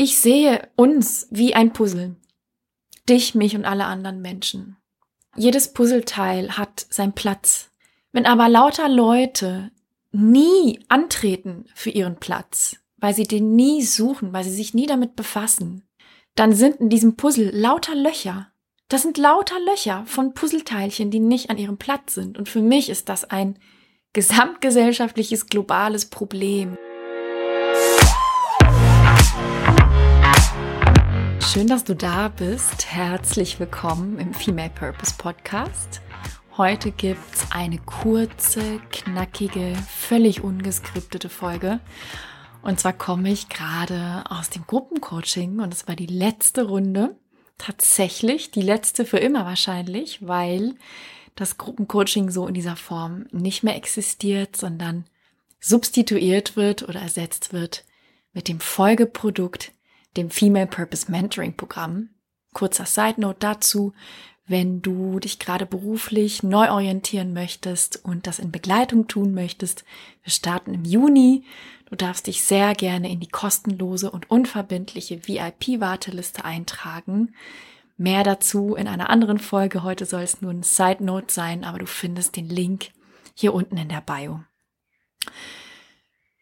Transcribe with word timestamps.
Ich 0.00 0.20
sehe 0.20 0.68
uns 0.76 1.26
wie 1.32 1.54
ein 1.56 1.72
Puzzle. 1.72 2.14
Dich, 3.08 3.34
mich 3.34 3.56
und 3.56 3.64
alle 3.64 3.86
anderen 3.86 4.22
Menschen. 4.22 4.76
Jedes 5.34 5.72
Puzzleteil 5.72 6.56
hat 6.56 6.86
seinen 6.88 7.14
Platz. 7.14 7.70
Wenn 8.12 8.24
aber 8.24 8.48
lauter 8.48 8.88
Leute 8.88 9.72
nie 10.12 10.78
antreten 10.86 11.64
für 11.74 11.90
ihren 11.90 12.14
Platz, 12.20 12.76
weil 12.96 13.12
sie 13.12 13.24
den 13.24 13.56
nie 13.56 13.82
suchen, 13.82 14.32
weil 14.32 14.44
sie 14.44 14.54
sich 14.54 14.72
nie 14.72 14.86
damit 14.86 15.16
befassen, 15.16 15.82
dann 16.36 16.52
sind 16.52 16.76
in 16.76 16.90
diesem 16.90 17.16
Puzzle 17.16 17.50
lauter 17.52 17.96
Löcher. 17.96 18.52
Das 18.86 19.02
sind 19.02 19.18
lauter 19.18 19.58
Löcher 19.58 20.04
von 20.06 20.32
Puzzleteilchen, 20.32 21.10
die 21.10 21.18
nicht 21.18 21.50
an 21.50 21.58
ihrem 21.58 21.76
Platz 21.76 22.14
sind. 22.14 22.38
Und 22.38 22.48
für 22.48 22.62
mich 22.62 22.88
ist 22.88 23.08
das 23.08 23.24
ein 23.24 23.58
gesamtgesellschaftliches, 24.12 25.46
globales 25.46 26.06
Problem. 26.06 26.78
Schön, 31.50 31.66
dass 31.66 31.82
du 31.82 31.96
da 31.96 32.28
bist. 32.28 32.92
Herzlich 32.92 33.58
willkommen 33.58 34.18
im 34.18 34.34
Female 34.34 34.68
Purpose 34.68 35.14
Podcast. 35.16 36.02
Heute 36.58 36.90
gibt's 36.90 37.46
eine 37.50 37.78
kurze, 37.78 38.80
knackige, 38.92 39.74
völlig 39.88 40.44
ungeskriptete 40.44 41.30
Folge. 41.30 41.80
Und 42.60 42.78
zwar 42.78 42.92
komme 42.92 43.30
ich 43.30 43.48
gerade 43.48 44.24
aus 44.28 44.50
dem 44.50 44.66
Gruppencoaching 44.66 45.60
und 45.60 45.72
es 45.72 45.88
war 45.88 45.96
die 45.96 46.04
letzte 46.04 46.64
Runde. 46.66 47.16
Tatsächlich 47.56 48.50
die 48.50 48.60
letzte 48.60 49.06
für 49.06 49.18
immer 49.18 49.46
wahrscheinlich, 49.46 50.28
weil 50.28 50.74
das 51.34 51.56
Gruppencoaching 51.56 52.30
so 52.30 52.46
in 52.46 52.52
dieser 52.52 52.76
Form 52.76 53.24
nicht 53.32 53.62
mehr 53.62 53.76
existiert, 53.76 54.54
sondern 54.54 55.06
substituiert 55.60 56.56
wird 56.56 56.86
oder 56.86 57.00
ersetzt 57.00 57.54
wird 57.54 57.86
mit 58.34 58.48
dem 58.48 58.60
Folgeprodukt 58.60 59.72
dem 60.18 60.30
Female 60.30 60.66
Purpose 60.66 61.10
Mentoring 61.10 61.54
Programm. 61.54 62.10
Kurzer 62.52 62.86
Side 62.86 63.20
Note 63.20 63.38
dazu, 63.38 63.92
wenn 64.46 64.82
du 64.82 65.20
dich 65.20 65.38
gerade 65.38 65.66
beruflich 65.66 66.42
neu 66.42 66.70
orientieren 66.70 67.32
möchtest 67.32 68.04
und 68.04 68.26
das 68.26 68.38
in 68.38 68.50
Begleitung 68.50 69.06
tun 69.06 69.32
möchtest. 69.32 69.84
Wir 70.22 70.32
starten 70.32 70.74
im 70.74 70.84
Juni. 70.84 71.44
Du 71.88 71.96
darfst 71.96 72.26
dich 72.26 72.42
sehr 72.42 72.74
gerne 72.74 73.10
in 73.10 73.20
die 73.20 73.28
kostenlose 73.28 74.10
und 74.10 74.30
unverbindliche 74.30 75.28
VIP-Warteliste 75.28 76.44
eintragen. 76.44 77.34
Mehr 77.96 78.24
dazu 78.24 78.74
in 78.74 78.88
einer 78.88 79.10
anderen 79.10 79.38
Folge. 79.38 79.82
Heute 79.82 80.06
soll 80.06 80.22
es 80.22 80.40
nur 80.40 80.50
ein 80.50 80.62
Side 80.62 81.04
Note 81.04 81.32
sein, 81.32 81.64
aber 81.64 81.78
du 81.78 81.86
findest 81.86 82.36
den 82.36 82.48
Link 82.48 82.88
hier 83.34 83.54
unten 83.54 83.76
in 83.76 83.88
der 83.88 84.00
Bio. 84.00 84.40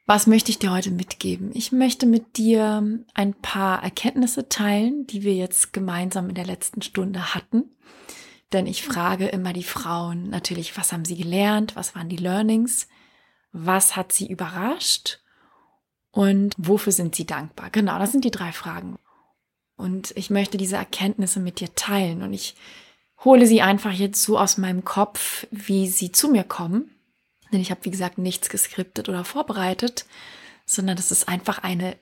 Was 0.09 0.29
möchte 0.29 0.53
ich 0.53 0.61
dir 0.61 0.71
heute 0.71 0.93
mitgeben? 0.93 1.51
Ich 1.53 1.73
möchte 1.73 2.07
mit 2.07 2.37
dir 2.37 3.01
ein 3.15 3.35
paar 3.35 3.83
Erkenntnisse 3.83 4.49
teilen, 4.49 5.05
die 5.09 5.25
wir 5.25 5.35
jetzt 5.35 5.73
gemeinsam 5.73 6.29
in 6.29 6.37
der 6.37 6.47
letzten 6.47 6.81
Stunde 6.81 7.35
hatten. 7.35 7.65
Denn 8.53 8.69
ich 8.69 8.85
frage 8.85 9.27
immer 9.27 9.53
die 9.53 9.65
Frauen 9.65 10.31
natürlich, 10.31 10.79
was 10.79 10.93
haben 10.93 11.05
sie 11.05 11.17
gelernt? 11.17 11.75
Was 11.75 11.97
waren 11.97 12.09
die 12.09 12.17
Learnings? 12.17 12.87
Was 13.51 13.97
hat 13.97 14.13
sie 14.13 14.31
überrascht? 14.31 15.19
Und 16.13 16.55
wofür 16.57 16.93
sind 16.93 17.17
sie 17.17 17.27
dankbar? 17.27 17.71
Genau, 17.71 17.99
das 17.99 18.13
sind 18.13 18.25
die 18.25 18.31
drei 18.31 18.53
Fragen. 18.53 19.01
Und 19.77 20.13
ich 20.17 20.31
möchte 20.31 20.57
diese 20.57 20.77
Erkenntnisse 20.77 21.41
mit 21.41 21.59
dir 21.59 21.75
teilen. 21.75 22.23
Und 22.23 22.33
ich 22.33 22.55
hole 23.25 23.45
sie 23.45 23.61
einfach 23.61 23.93
jetzt 23.93 24.23
so 24.23 24.39
aus 24.39 24.57
meinem 24.57 24.85
Kopf, 24.85 25.49
wie 25.51 25.89
sie 25.89 26.13
zu 26.13 26.29
mir 26.29 26.45
kommen. 26.45 26.96
Denn 27.53 27.61
ich 27.61 27.71
habe, 27.71 27.85
wie 27.85 27.91
gesagt, 27.91 28.19
nichts 28.19 28.49
geskriptet 28.49 29.09
oder 29.09 29.25
vorbereitet, 29.25 30.07
sondern 30.65 30.97
das 30.97 31.13
ist 31.13 31.29
einfach 31.29 31.63
eine, 31.63 31.97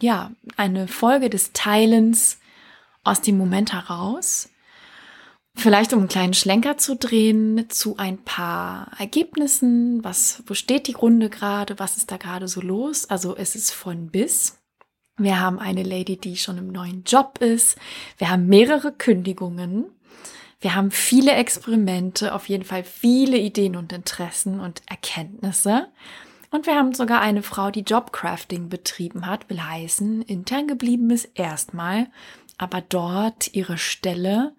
ja, 0.00 0.30
eine 0.56 0.88
Folge 0.88 1.30
des 1.30 1.52
Teilens 1.52 2.38
aus 3.02 3.20
dem 3.20 3.38
Moment 3.38 3.72
heraus. 3.72 4.50
Vielleicht 5.54 5.92
um 5.92 6.00
einen 6.00 6.08
kleinen 6.08 6.34
Schlenker 6.34 6.78
zu 6.78 6.96
drehen 6.96 7.66
zu 7.68 7.96
ein 7.96 8.18
paar 8.18 8.92
Ergebnissen. 8.98 10.02
Was, 10.04 10.42
wo 10.46 10.54
steht 10.54 10.86
die 10.86 10.92
Runde 10.92 11.28
gerade? 11.28 11.78
Was 11.78 11.96
ist 11.96 12.10
da 12.10 12.16
gerade 12.16 12.46
so 12.46 12.60
los? 12.60 13.10
Also 13.10 13.36
es 13.36 13.56
ist 13.56 13.72
von 13.72 14.10
bis. 14.10 14.58
Wir 15.16 15.38
haben 15.40 15.58
eine 15.58 15.82
Lady, 15.82 16.16
die 16.16 16.36
schon 16.36 16.56
im 16.56 16.68
neuen 16.68 17.04
Job 17.04 17.38
ist. 17.42 17.76
Wir 18.16 18.30
haben 18.30 18.46
mehrere 18.46 18.92
Kündigungen. 18.92 19.86
Wir 20.60 20.74
haben 20.74 20.90
viele 20.90 21.32
Experimente, 21.32 22.34
auf 22.34 22.48
jeden 22.48 22.64
Fall 22.64 22.84
viele 22.84 23.38
Ideen 23.38 23.76
und 23.76 23.92
Interessen 23.92 24.60
und 24.60 24.82
Erkenntnisse. 24.86 25.88
Und 26.50 26.66
wir 26.66 26.74
haben 26.74 26.94
sogar 26.94 27.20
eine 27.20 27.42
Frau, 27.42 27.70
die 27.70 27.80
Jobcrafting 27.80 28.68
betrieben 28.68 29.26
hat, 29.26 29.48
will 29.48 29.62
heißen, 29.62 30.22
intern 30.22 30.66
geblieben 30.66 31.10
ist 31.10 31.30
erstmal, 31.34 32.08
aber 32.58 32.82
dort 32.82 33.54
ihre 33.54 33.78
Stelle 33.78 34.54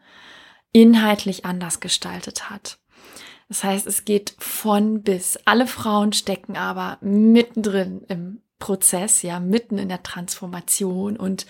inhaltlich 0.72 1.46
anders 1.46 1.82
gestaltet 1.82 2.50
hat. 2.50 2.80
Das 3.50 3.64
heißt, 3.64 3.86
es 3.86 4.06
geht 4.06 4.34
von 4.40 5.04
bis. 5.04 5.38
Alle 5.46 5.68
Frauen 5.68 6.14
stecken 6.14 6.56
aber 6.56 6.98
mittendrin 7.02 8.04
im 8.08 8.42
Prozess, 8.60 9.22
ja, 9.22 9.40
mitten 9.42 9.78
in 9.78 9.90
der 9.90 10.04
Transformation 10.04 11.18
und 11.18 11.46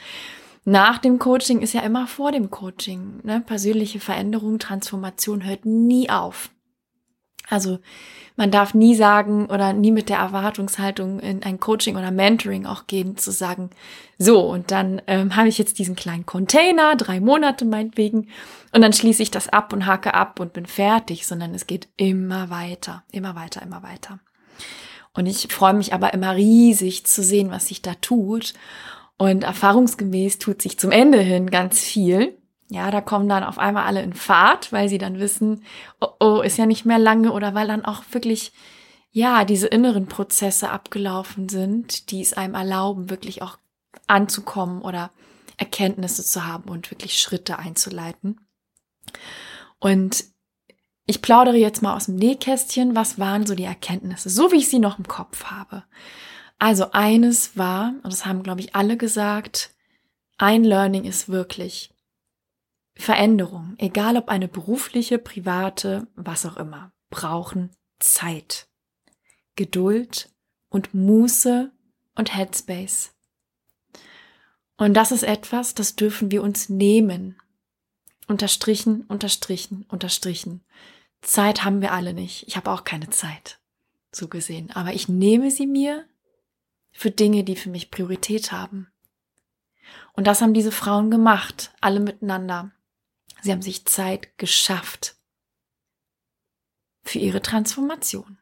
nach 0.63 0.99
dem 0.99 1.17
Coaching 1.17 1.61
ist 1.61 1.73
ja 1.73 1.81
immer 1.81 2.07
vor 2.07 2.31
dem 2.31 2.51
Coaching. 2.51 3.19
Ne? 3.23 3.41
Persönliche 3.41 3.99
Veränderung, 3.99 4.59
Transformation 4.59 5.43
hört 5.43 5.65
nie 5.65 6.09
auf. 6.09 6.51
Also 7.49 7.79
man 8.37 8.49
darf 8.49 8.73
nie 8.73 8.95
sagen 8.95 9.47
oder 9.47 9.73
nie 9.73 9.91
mit 9.91 10.07
der 10.07 10.19
Erwartungshaltung 10.19 11.19
in 11.19 11.43
ein 11.43 11.59
Coaching 11.59 11.97
oder 11.97 12.11
Mentoring 12.11 12.65
auch 12.65 12.87
gehen, 12.87 13.17
zu 13.17 13.31
sagen, 13.31 13.71
so, 14.17 14.39
und 14.39 14.71
dann 14.71 15.01
ähm, 15.07 15.35
habe 15.35 15.49
ich 15.49 15.57
jetzt 15.57 15.77
diesen 15.77 15.95
kleinen 15.95 16.25
Container, 16.25 16.95
drei 16.95 17.19
Monate 17.19 17.65
meinetwegen, 17.65 18.29
und 18.71 18.81
dann 18.81 18.93
schließe 18.93 19.21
ich 19.21 19.31
das 19.31 19.49
ab 19.49 19.73
und 19.73 19.85
hake 19.85 20.13
ab 20.13 20.39
und 20.39 20.53
bin 20.53 20.65
fertig, 20.65 21.27
sondern 21.27 21.53
es 21.53 21.67
geht 21.67 21.89
immer 21.97 22.49
weiter, 22.49 23.03
immer 23.11 23.35
weiter, 23.35 23.61
immer 23.61 23.83
weiter. 23.83 24.19
Und 25.13 25.25
ich 25.25 25.51
freue 25.51 25.73
mich 25.73 25.93
aber 25.93 26.13
immer 26.13 26.35
riesig 26.35 27.05
zu 27.05 27.21
sehen, 27.21 27.51
was 27.51 27.67
sich 27.67 27.81
da 27.81 27.95
tut 27.95 28.53
und 29.21 29.43
erfahrungsgemäß 29.43 30.39
tut 30.39 30.63
sich 30.63 30.79
zum 30.79 30.89
Ende 30.89 31.19
hin 31.19 31.51
ganz 31.51 31.79
viel. 31.79 32.39
Ja, 32.69 32.89
da 32.89 33.01
kommen 33.01 33.29
dann 33.29 33.43
auf 33.43 33.59
einmal 33.59 33.85
alle 33.85 34.01
in 34.01 34.13
Fahrt, 34.13 34.71
weil 34.73 34.89
sie 34.89 34.97
dann 34.97 35.19
wissen, 35.19 35.63
oh, 35.99 36.07
oh, 36.19 36.41
ist 36.41 36.57
ja 36.57 36.65
nicht 36.65 36.85
mehr 36.85 36.97
lange 36.97 37.31
oder 37.31 37.53
weil 37.53 37.67
dann 37.67 37.85
auch 37.85 38.01
wirklich, 38.13 38.51
ja, 39.11 39.45
diese 39.45 39.67
inneren 39.67 40.07
Prozesse 40.07 40.71
abgelaufen 40.71 41.49
sind, 41.49 42.09
die 42.09 42.19
es 42.19 42.33
einem 42.33 42.55
erlauben, 42.55 43.11
wirklich 43.11 43.43
auch 43.43 43.59
anzukommen 44.07 44.81
oder 44.81 45.11
Erkenntnisse 45.55 46.25
zu 46.25 46.47
haben 46.47 46.67
und 46.67 46.89
wirklich 46.89 47.19
Schritte 47.19 47.59
einzuleiten. 47.59 48.41
Und 49.77 50.23
ich 51.05 51.21
plaudere 51.21 51.57
jetzt 51.57 51.83
mal 51.83 51.95
aus 51.95 52.05
dem 52.07 52.15
Nähkästchen, 52.15 52.95
was 52.95 53.19
waren 53.19 53.45
so 53.45 53.53
die 53.53 53.65
Erkenntnisse, 53.65 54.31
so 54.31 54.51
wie 54.51 54.57
ich 54.57 54.69
sie 54.69 54.79
noch 54.79 54.97
im 54.97 55.07
Kopf 55.07 55.43
habe. 55.43 55.83
Also 56.61 56.91
eines 56.91 57.57
war, 57.57 57.95
und 58.03 58.13
das 58.13 58.27
haben, 58.27 58.43
glaube 58.43 58.59
ich, 58.59 58.75
alle 58.75 58.95
gesagt, 58.95 59.73
ein 60.37 60.63
Learning 60.63 61.05
ist 61.05 61.27
wirklich 61.27 61.91
Veränderung, 62.93 63.73
egal 63.79 64.15
ob 64.15 64.29
eine 64.29 64.47
berufliche, 64.47 65.17
private, 65.17 66.05
was 66.13 66.45
auch 66.45 66.57
immer, 66.57 66.91
brauchen 67.09 67.71
Zeit, 67.97 68.67
Geduld 69.55 70.29
und 70.69 70.93
Muße 70.93 71.71
und 72.13 72.37
Headspace. 72.37 73.15
Und 74.77 74.93
das 74.93 75.11
ist 75.11 75.23
etwas, 75.23 75.73
das 75.73 75.95
dürfen 75.95 76.29
wir 76.29 76.43
uns 76.43 76.69
nehmen. 76.69 77.41
Unterstrichen, 78.27 79.01
unterstrichen, 79.07 79.87
unterstrichen. 79.89 80.63
Zeit 81.21 81.63
haben 81.63 81.81
wir 81.81 81.91
alle 81.91 82.13
nicht. 82.13 82.47
Ich 82.47 82.55
habe 82.55 82.69
auch 82.69 82.83
keine 82.83 83.09
Zeit, 83.09 83.59
so 84.11 84.27
gesehen. 84.27 84.69
Aber 84.75 84.93
ich 84.93 85.09
nehme 85.09 85.49
sie 85.49 85.65
mir 85.65 86.05
für 86.91 87.11
Dinge, 87.11 87.43
die 87.43 87.55
für 87.55 87.69
mich 87.69 87.91
Priorität 87.91 88.51
haben. 88.51 88.91
Und 90.13 90.27
das 90.27 90.41
haben 90.41 90.53
diese 90.53 90.71
Frauen 90.71 91.09
gemacht, 91.09 91.73
alle 91.81 91.99
miteinander. 91.99 92.71
Sie 93.41 93.51
haben 93.51 93.61
sich 93.61 93.85
Zeit 93.85 94.37
geschafft 94.37 95.15
für 97.03 97.19
ihre 97.19 97.41
Transformation. 97.41 98.37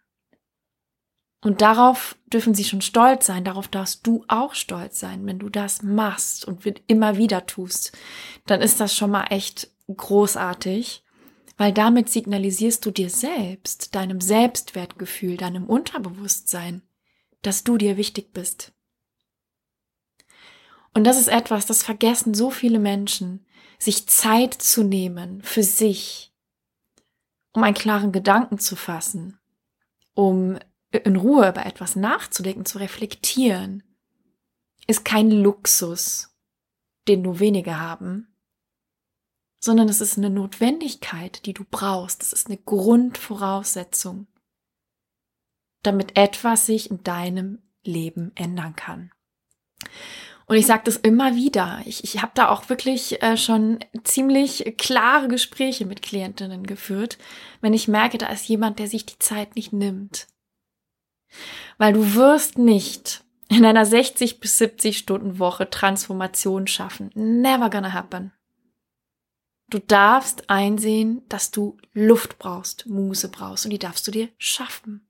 Und 1.41 1.61
darauf 1.61 2.17
dürfen 2.27 2.53
sie 2.53 2.65
schon 2.65 2.81
stolz 2.81 3.25
sein, 3.25 3.45
darauf 3.45 3.69
darfst 3.69 4.05
du 4.05 4.25
auch 4.27 4.53
stolz 4.53 4.99
sein, 4.99 5.25
wenn 5.25 5.39
du 5.39 5.47
das 5.47 5.83
machst 5.83 6.43
und 6.43 6.65
immer 6.87 7.15
wieder 7.15 7.45
tust, 7.45 7.97
dann 8.45 8.61
ist 8.61 8.81
das 8.81 8.93
schon 8.93 9.11
mal 9.11 9.25
echt 9.29 9.71
großartig, 9.87 11.03
weil 11.55 11.71
damit 11.71 12.09
signalisierst 12.09 12.85
du 12.85 12.91
dir 12.91 13.09
selbst, 13.09 13.95
deinem 13.95 14.19
Selbstwertgefühl, 14.19 15.37
deinem 15.37 15.65
Unterbewusstsein, 15.65 16.81
dass 17.41 17.63
du 17.63 17.77
dir 17.77 17.97
wichtig 17.97 18.33
bist. 18.33 18.73
Und 20.93 21.03
das 21.05 21.17
ist 21.17 21.27
etwas, 21.27 21.65
das 21.65 21.83
vergessen 21.83 22.33
so 22.33 22.49
viele 22.49 22.79
Menschen, 22.79 23.45
sich 23.77 24.07
Zeit 24.07 24.53
zu 24.53 24.83
nehmen 24.83 25.41
für 25.41 25.63
sich, 25.63 26.33
um 27.53 27.63
einen 27.63 27.75
klaren 27.75 28.11
Gedanken 28.11 28.59
zu 28.59 28.75
fassen, 28.75 29.39
um 30.13 30.57
in 30.91 31.15
Ruhe 31.15 31.49
über 31.49 31.65
etwas 31.65 31.95
nachzudenken, 31.95 32.65
zu 32.65 32.79
reflektieren, 32.79 33.83
ist 34.87 35.05
kein 35.05 35.29
Luxus, 35.31 36.35
den 37.07 37.21
nur 37.21 37.39
wenige 37.39 37.79
haben, 37.79 38.35
sondern 39.59 39.87
es 39.89 40.01
ist 40.01 40.17
eine 40.17 40.29
Notwendigkeit, 40.29 41.45
die 41.45 41.53
du 41.53 41.63
brauchst. 41.69 42.23
Es 42.23 42.33
ist 42.33 42.47
eine 42.47 42.57
Grundvoraussetzung, 42.57 44.27
damit 45.83 46.17
etwas 46.17 46.65
sich 46.65 46.91
in 46.91 47.03
deinem 47.03 47.61
Leben 47.83 48.31
ändern 48.35 48.75
kann. 48.75 49.11
Und 50.49 50.57
ich 50.57 50.65
sage 50.65 50.81
das 50.85 50.97
immer 50.97 51.35
wieder. 51.35 51.79
Ich, 51.85 52.03
ich 52.03 52.23
habe 52.23 52.31
da 52.33 52.49
auch 52.49 52.69
wirklich 52.69 53.21
äh, 53.21 53.37
schon 53.37 53.79
ziemlich 54.03 54.75
klare 54.79 55.27
Gespräche 55.27 55.85
mit 55.85 56.01
Klientinnen 56.01 56.65
geführt, 56.65 57.19
wenn 57.61 57.73
ich 57.73 57.87
merke, 57.87 58.17
da 58.17 58.27
ist 58.27 58.47
jemand, 58.47 58.79
der 58.79 58.87
sich 58.87 59.05
die 59.05 59.19
Zeit 59.19 59.55
nicht 59.55 59.73
nimmt. 59.73 60.27
Weil 61.77 61.93
du 61.93 62.15
wirst 62.15 62.57
nicht 62.57 63.23
in 63.47 63.63
einer 63.63 63.85
60 63.85 64.39
bis 64.39 64.57
70 64.57 64.97
Stunden 64.97 65.37
Woche 65.37 65.69
Transformation 65.69 66.65
schaffen. 66.65 67.11
Never 67.13 67.69
gonna 67.69 67.93
happen. 67.93 68.31
Du 69.69 69.77
darfst 69.77 70.49
einsehen, 70.49 71.21
dass 71.29 71.51
du 71.51 71.77
Luft 71.93 72.39
brauchst, 72.39 72.87
Muße 72.87 73.29
brauchst 73.29 73.65
und 73.65 73.71
die 73.71 73.77
darfst 73.77 74.07
du 74.07 74.11
dir 74.11 74.29
schaffen. 74.39 75.07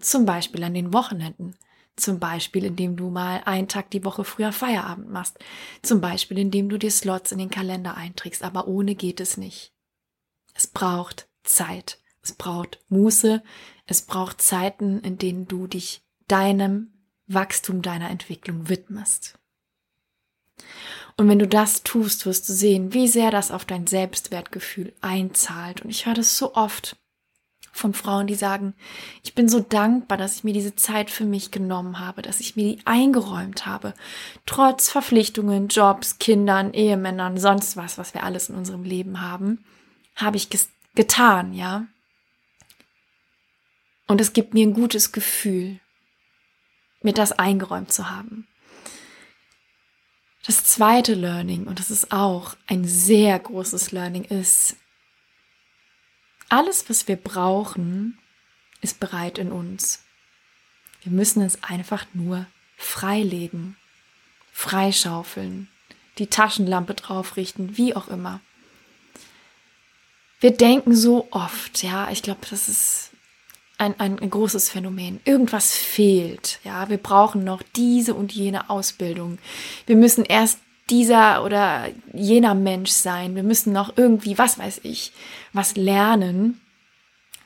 Zum 0.00 0.26
Beispiel 0.26 0.64
an 0.64 0.74
den 0.74 0.92
Wochenenden. 0.92 1.56
Zum 1.96 2.18
Beispiel, 2.18 2.64
indem 2.64 2.96
du 2.96 3.10
mal 3.10 3.42
einen 3.44 3.68
Tag 3.68 3.90
die 3.90 4.04
Woche 4.04 4.24
früher 4.24 4.52
Feierabend 4.52 5.10
machst. 5.10 5.38
Zum 5.82 6.00
Beispiel, 6.00 6.38
indem 6.38 6.68
du 6.68 6.78
dir 6.78 6.90
Slots 6.90 7.32
in 7.32 7.38
den 7.38 7.50
Kalender 7.50 7.96
einträgst. 7.96 8.42
Aber 8.42 8.68
ohne 8.68 8.94
geht 8.94 9.20
es 9.20 9.36
nicht. 9.36 9.72
Es 10.54 10.66
braucht 10.66 11.28
Zeit. 11.44 11.98
Es 12.22 12.32
braucht 12.32 12.82
Muße. 12.88 13.42
Es 13.86 14.02
braucht 14.02 14.40
Zeiten, 14.40 15.00
in 15.00 15.18
denen 15.18 15.46
du 15.46 15.66
dich 15.66 16.02
deinem 16.28 16.92
Wachstum, 17.26 17.82
deiner 17.82 18.10
Entwicklung 18.10 18.68
widmest. 18.68 19.38
Und 21.16 21.28
wenn 21.28 21.38
du 21.38 21.46
das 21.46 21.82
tust, 21.82 22.24
wirst 22.24 22.48
du 22.48 22.52
sehen, 22.52 22.94
wie 22.94 23.08
sehr 23.08 23.30
das 23.30 23.50
auf 23.50 23.64
dein 23.64 23.86
Selbstwertgefühl 23.86 24.94
einzahlt. 25.00 25.82
Und 25.82 25.90
ich 25.90 26.06
höre 26.06 26.14
das 26.14 26.36
so 26.36 26.54
oft 26.54 26.96
von 27.80 27.94
Frauen, 27.94 28.26
die 28.26 28.34
sagen, 28.34 28.74
ich 29.24 29.34
bin 29.34 29.48
so 29.48 29.58
dankbar, 29.58 30.18
dass 30.18 30.36
ich 30.36 30.44
mir 30.44 30.52
diese 30.52 30.76
Zeit 30.76 31.10
für 31.10 31.24
mich 31.24 31.50
genommen 31.50 31.98
habe, 31.98 32.22
dass 32.22 32.38
ich 32.38 32.54
mir 32.54 32.76
die 32.76 32.86
eingeräumt 32.86 33.66
habe, 33.66 33.94
trotz 34.46 34.90
Verpflichtungen, 34.90 35.68
Jobs, 35.68 36.18
Kindern, 36.18 36.72
Ehemännern, 36.72 37.38
sonst 37.38 37.76
was, 37.76 37.98
was 37.98 38.14
wir 38.14 38.22
alles 38.22 38.48
in 38.48 38.54
unserem 38.54 38.84
Leben 38.84 39.20
haben, 39.20 39.64
habe 40.14 40.36
ich 40.36 40.48
getan, 40.94 41.54
ja. 41.54 41.86
Und 44.06 44.20
es 44.20 44.32
gibt 44.32 44.54
mir 44.54 44.66
ein 44.66 44.74
gutes 44.74 45.12
Gefühl, 45.12 45.80
mir 47.02 47.14
das 47.14 47.32
eingeräumt 47.32 47.92
zu 47.92 48.10
haben. 48.10 48.46
Das 50.46 50.64
zweite 50.64 51.14
Learning, 51.14 51.66
und 51.66 51.78
das 51.78 51.90
ist 51.90 52.12
auch 52.12 52.56
ein 52.66 52.84
sehr 52.84 53.38
großes 53.38 53.92
Learning, 53.92 54.24
ist, 54.24 54.76
alles, 56.50 56.88
was 56.90 57.08
wir 57.08 57.16
brauchen, 57.16 58.18
ist 58.80 59.00
bereit 59.00 59.38
in 59.38 59.52
uns. 59.52 60.04
Wir 61.02 61.12
müssen 61.12 61.42
es 61.42 61.62
einfach 61.62 62.06
nur 62.12 62.46
freilegen, 62.76 63.76
freischaufeln, 64.52 65.68
die 66.18 66.26
Taschenlampe 66.26 66.94
draufrichten, 66.94 67.76
wie 67.76 67.96
auch 67.96 68.08
immer. 68.08 68.40
Wir 70.40 70.50
denken 70.50 70.94
so 70.94 71.28
oft, 71.30 71.82
ja, 71.82 72.10
ich 72.10 72.22
glaube, 72.22 72.40
das 72.48 72.68
ist 72.68 73.10
ein, 73.78 73.98
ein, 73.98 74.18
ein 74.18 74.30
großes 74.30 74.70
Phänomen. 74.70 75.20
Irgendwas 75.24 75.74
fehlt. 75.74 76.60
Ja, 76.64 76.88
wir 76.90 76.98
brauchen 76.98 77.44
noch 77.44 77.62
diese 77.76 78.14
und 78.14 78.32
jene 78.32 78.68
Ausbildung. 78.68 79.38
Wir 79.86 79.96
müssen 79.96 80.24
erst 80.24 80.58
dieser 80.90 81.44
oder 81.44 81.88
jener 82.12 82.54
Mensch 82.54 82.90
sein. 82.90 83.34
Wir 83.34 83.42
müssen 83.42 83.72
noch 83.72 83.96
irgendwie, 83.96 84.38
was 84.38 84.58
weiß 84.58 84.80
ich, 84.82 85.12
was 85.52 85.76
lernen. 85.76 86.60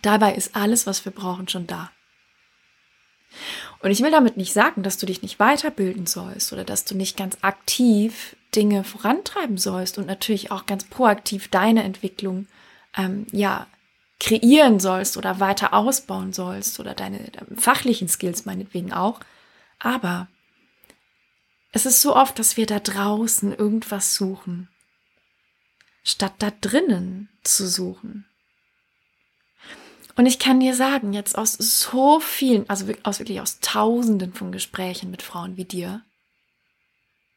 Dabei 0.03 0.35
ist 0.35 0.57
alles, 0.57 0.87
was 0.87 1.05
wir 1.05 1.13
brauchen, 1.13 1.49
schon 1.49 1.67
da. 1.67 1.91
Und 3.81 3.91
ich 3.91 4.01
will 4.01 4.11
damit 4.11 4.37
nicht 4.37 4.53
sagen, 4.53 4.83
dass 4.83 4.97
du 4.97 5.07
dich 5.07 5.23
nicht 5.23 5.39
weiterbilden 5.39 6.07
sollst 6.07 6.53
oder 6.53 6.65
dass 6.65 6.85
du 6.85 6.97
nicht 6.97 7.17
ganz 7.17 7.37
aktiv 7.43 8.37
Dinge 8.55 8.85
vorantreiben 8.85 9.59
sollst 9.59 9.99
und 9.99 10.07
natürlich 10.07 10.51
auch 10.51 10.67
ganz 10.67 10.85
proaktiv 10.85 11.49
deine 11.49 11.83
Entwicklung 11.83 12.47
ähm, 12.97 13.27
ja 13.33 13.67
kreieren 14.21 14.81
sollst 14.81 15.17
oder 15.17 15.41
weiter 15.41 15.75
ausbauen 15.75 16.33
sollst 16.33 16.81
oder 16.81 16.95
deine, 16.95 17.19
deine 17.19 17.61
fachlichen 17.61 18.09
Skills 18.09 18.47
meinetwegen 18.47 18.93
auch. 18.93 19.21
Aber 19.79 20.29
es 21.75 21.87
ist 21.87 22.01
so 22.01 22.15
oft, 22.15 22.39
dass 22.39 22.57
wir 22.57 22.67
da 22.67 22.79
draußen 22.79 23.53
irgendwas 23.53 24.15
suchen, 24.15 24.69
statt 26.05 26.35
da 26.39 26.53
drinnen 26.61 27.29
zu 27.43 27.69
suchen. 27.69 28.27
Und 30.15 30.27
ich 30.27 30.39
kann 30.39 30.61
dir 30.61 30.77
sagen, 30.77 31.13
jetzt 31.13 31.37
aus 31.37 31.55
so 31.55 32.21
vielen, 32.21 32.71
also 32.71 32.87
aus 33.03 33.19
wirklich 33.19 33.41
aus 33.41 33.59
Tausenden 33.59 34.33
von 34.33 34.53
Gesprächen 34.53 35.11
mit 35.11 35.23
Frauen 35.23 35.57
wie 35.57 35.65
dir, 35.65 36.03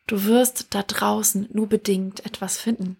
du 0.05 0.25
wirst 0.25 0.67
da 0.69 0.83
draußen 0.83 1.49
nur 1.51 1.67
bedingt 1.67 2.23
etwas 2.23 2.59
finden. 2.59 2.97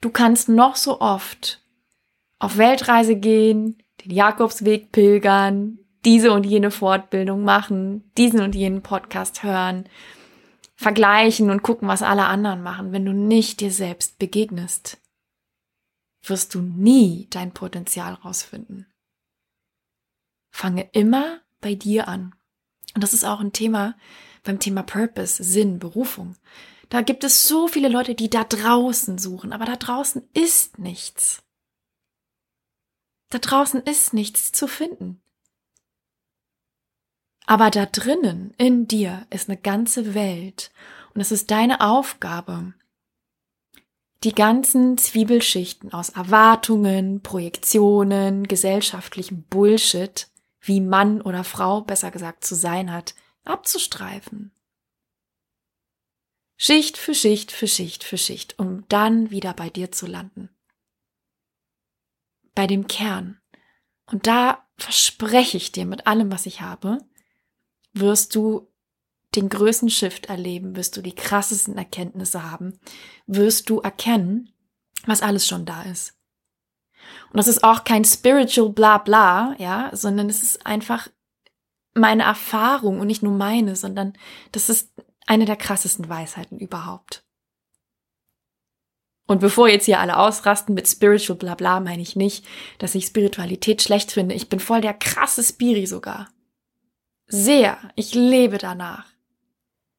Du 0.00 0.08
kannst 0.08 0.48
noch 0.48 0.76
so 0.76 1.02
oft 1.02 1.60
auf 2.38 2.56
Weltreise 2.56 3.16
gehen, 3.16 3.76
den 4.02 4.10
Jakobsweg 4.10 4.90
pilgern, 4.90 5.83
diese 6.04 6.32
und 6.32 6.44
jene 6.44 6.70
Fortbildung 6.70 7.44
machen, 7.44 8.10
diesen 8.16 8.40
und 8.40 8.54
jenen 8.54 8.82
Podcast 8.82 9.42
hören, 9.42 9.88
vergleichen 10.76 11.50
und 11.50 11.62
gucken, 11.62 11.88
was 11.88 12.02
alle 12.02 12.26
anderen 12.26 12.62
machen. 12.62 12.92
Wenn 12.92 13.04
du 13.04 13.12
nicht 13.12 13.60
dir 13.60 13.70
selbst 13.70 14.18
begegnest, 14.18 14.98
wirst 16.22 16.54
du 16.54 16.60
nie 16.60 17.28
dein 17.30 17.52
Potenzial 17.52 18.14
rausfinden. 18.14 18.86
Fange 20.50 20.88
immer 20.92 21.40
bei 21.60 21.74
dir 21.74 22.08
an. 22.08 22.34
Und 22.94 23.02
das 23.02 23.12
ist 23.12 23.24
auch 23.24 23.40
ein 23.40 23.52
Thema 23.52 23.96
beim 24.44 24.60
Thema 24.60 24.82
Purpose, 24.82 25.42
Sinn, 25.42 25.78
Berufung. 25.78 26.36
Da 26.90 27.00
gibt 27.00 27.24
es 27.24 27.48
so 27.48 27.66
viele 27.66 27.88
Leute, 27.88 28.14
die 28.14 28.30
da 28.30 28.44
draußen 28.44 29.18
suchen, 29.18 29.52
aber 29.52 29.64
da 29.64 29.76
draußen 29.76 30.28
ist 30.32 30.78
nichts. 30.78 31.42
Da 33.30 33.38
draußen 33.38 33.82
ist 33.82 34.12
nichts 34.12 34.52
zu 34.52 34.68
finden. 34.68 35.23
Aber 37.46 37.70
da 37.70 37.86
drinnen, 37.86 38.54
in 38.56 38.88
dir, 38.88 39.26
ist 39.30 39.48
eine 39.48 39.58
ganze 39.58 40.14
Welt. 40.14 40.70
Und 41.14 41.20
es 41.20 41.30
ist 41.30 41.50
deine 41.50 41.80
Aufgabe, 41.80 42.74
die 44.22 44.34
ganzen 44.34 44.96
Zwiebelschichten 44.96 45.92
aus 45.92 46.08
Erwartungen, 46.08 47.20
Projektionen, 47.22 48.48
gesellschaftlichem 48.48 49.42
Bullshit, 49.44 50.28
wie 50.60 50.80
Mann 50.80 51.20
oder 51.20 51.44
Frau 51.44 51.82
besser 51.82 52.10
gesagt 52.10 52.44
zu 52.44 52.54
sein 52.54 52.90
hat, 52.90 53.14
abzustreifen. 53.44 54.50
Schicht 56.56 56.96
für 56.96 57.14
Schicht 57.14 57.52
für 57.52 57.68
Schicht 57.68 58.04
für 58.04 58.16
Schicht, 58.16 58.58
um 58.58 58.88
dann 58.88 59.30
wieder 59.30 59.52
bei 59.52 59.68
dir 59.68 59.92
zu 59.92 60.06
landen 60.06 60.48
bei 62.54 62.66
dem 62.66 62.86
Kern. 62.86 63.38
Und 64.06 64.26
da 64.26 64.66
verspreche 64.76 65.56
ich 65.56 65.72
dir 65.72 65.86
mit 65.86 66.06
allem, 66.06 66.30
was 66.30 66.46
ich 66.46 66.60
habe, 66.60 66.98
wirst 67.94 68.34
du 68.34 68.68
den 69.34 69.48
größten 69.48 69.90
Shift 69.90 70.26
erleben, 70.26 70.76
wirst 70.76 70.96
du 70.96 71.02
die 71.02 71.14
krassesten 71.14 71.76
Erkenntnisse 71.76 72.48
haben, 72.48 72.78
wirst 73.26 73.68
du 73.68 73.80
erkennen, 73.80 74.52
was 75.06 75.22
alles 75.22 75.46
schon 75.46 75.64
da 75.64 75.82
ist. 75.82 76.14
Und 77.30 77.38
das 77.38 77.48
ist 77.48 77.64
auch 77.64 77.84
kein 77.84 78.04
spiritual 78.04 78.70
bla 78.70 78.98
bla, 78.98 79.54
ja, 79.58 79.90
sondern 79.92 80.28
es 80.28 80.42
ist 80.42 80.66
einfach 80.66 81.08
meine 81.94 82.24
Erfahrung 82.24 83.00
und 83.00 83.06
nicht 83.06 83.22
nur 83.22 83.32
meine, 83.32 83.76
sondern 83.76 84.14
das 84.52 84.68
ist 84.68 84.92
eine 85.26 85.44
der 85.44 85.56
krassesten 85.56 86.08
Weisheiten 86.08 86.58
überhaupt. 86.58 87.24
Und 89.26 89.40
bevor 89.40 89.68
jetzt 89.68 89.86
hier 89.86 90.00
alle 90.00 90.18
ausrasten 90.18 90.74
mit 90.74 90.86
Spiritual 90.86 91.38
Blabla, 91.38 91.80
meine 91.80 92.02
ich 92.02 92.14
nicht, 92.14 92.44
dass 92.78 92.94
ich 92.94 93.06
Spiritualität 93.06 93.80
schlecht 93.80 94.12
finde. 94.12 94.34
Ich 94.34 94.50
bin 94.50 94.60
voll 94.60 94.82
der 94.82 94.92
krasse 94.92 95.42
Spiri 95.42 95.86
sogar. 95.86 96.28
Sehr. 97.34 97.90
Ich 97.96 98.14
lebe 98.14 98.58
danach. 98.58 99.06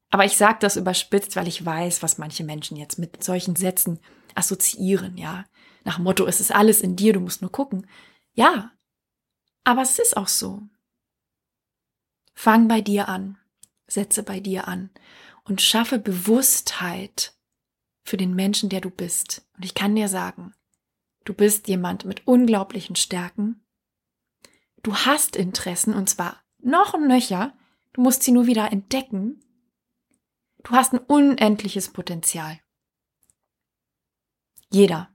Aber 0.08 0.24
ich 0.24 0.38
sage 0.38 0.56
das 0.60 0.76
überspitzt, 0.76 1.36
weil 1.36 1.46
ich 1.46 1.62
weiß, 1.62 2.02
was 2.02 2.16
manche 2.16 2.44
Menschen 2.44 2.78
jetzt 2.78 2.98
mit 2.98 3.22
solchen 3.22 3.56
Sätzen 3.56 4.00
assoziieren, 4.34 5.18
ja. 5.18 5.44
Nach 5.84 5.98
Motto, 5.98 6.24
es 6.24 6.40
ist 6.40 6.50
alles 6.50 6.80
in 6.80 6.96
dir, 6.96 7.12
du 7.12 7.20
musst 7.20 7.42
nur 7.42 7.52
gucken. 7.52 7.86
Ja. 8.32 8.72
Aber 9.64 9.82
es 9.82 9.98
ist 9.98 10.16
auch 10.16 10.28
so. 10.28 10.62
Fang 12.32 12.68
bei 12.68 12.80
dir 12.80 13.06
an. 13.10 13.36
Setze 13.86 14.22
bei 14.22 14.40
dir 14.40 14.66
an 14.66 14.88
und 15.44 15.60
schaffe 15.60 15.98
Bewusstheit 15.98 17.34
für 18.02 18.16
den 18.16 18.34
Menschen, 18.34 18.70
der 18.70 18.80
du 18.80 18.88
bist. 18.88 19.46
Und 19.58 19.66
ich 19.66 19.74
kann 19.74 19.94
dir 19.94 20.08
sagen, 20.08 20.54
du 21.26 21.34
bist 21.34 21.68
jemand 21.68 22.06
mit 22.06 22.26
unglaublichen 22.26 22.96
Stärken. 22.96 23.62
Du 24.82 24.96
hast 24.96 25.36
Interessen 25.36 25.92
und 25.92 26.08
zwar 26.08 26.42
noch 26.66 26.94
und 26.94 27.06
nöcher. 27.06 27.54
Du 27.92 28.02
musst 28.02 28.22
sie 28.22 28.32
nur 28.32 28.46
wieder 28.46 28.70
entdecken. 28.70 29.40
Du 30.62 30.72
hast 30.72 30.92
ein 30.92 30.98
unendliches 30.98 31.92
Potenzial. 31.92 32.58
Jeder. 34.70 35.08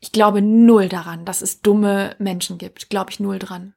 Ich 0.00 0.12
glaube 0.12 0.42
null 0.42 0.88
daran, 0.88 1.24
dass 1.24 1.42
es 1.42 1.60
dumme 1.60 2.14
Menschen 2.18 2.58
gibt. 2.58 2.90
Glaube 2.90 3.10
ich 3.10 3.20
null 3.20 3.38
dran. 3.38 3.74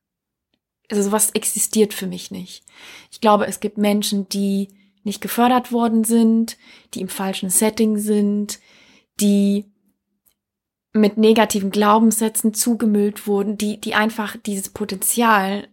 Also 0.90 1.04
sowas 1.04 1.32
existiert 1.32 1.94
für 1.94 2.08
mich 2.08 2.32
nicht. 2.32 2.66
Ich 3.12 3.22
glaube, 3.22 3.48
es 3.48 3.60
gibt 3.60 3.78
Menschen, 3.78 4.28
die 4.30 4.75
nicht 5.04 5.22
gefördert 5.22 5.72
worden 5.72 6.04
sind, 6.04 6.58
die 6.94 7.01
im 7.01 7.08
falschen 7.08 7.50
Setting 7.50 7.98
sind, 7.98 8.60
die 9.20 9.72
mit 10.94 11.18
negativen 11.18 11.72
Glaubenssätzen 11.72 12.54
zugemüllt 12.54 13.25
wurden, 13.25 13.58
die, 13.58 13.80
die 13.80 13.96
einfach 13.96 14.36
dieses 14.36 14.70
Potenzial 14.70 15.71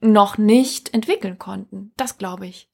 noch 0.00 0.38
nicht 0.38 0.92
entwickeln 0.94 1.38
konnten. 1.38 1.92
Das 1.96 2.18
glaube 2.18 2.46
ich. 2.46 2.70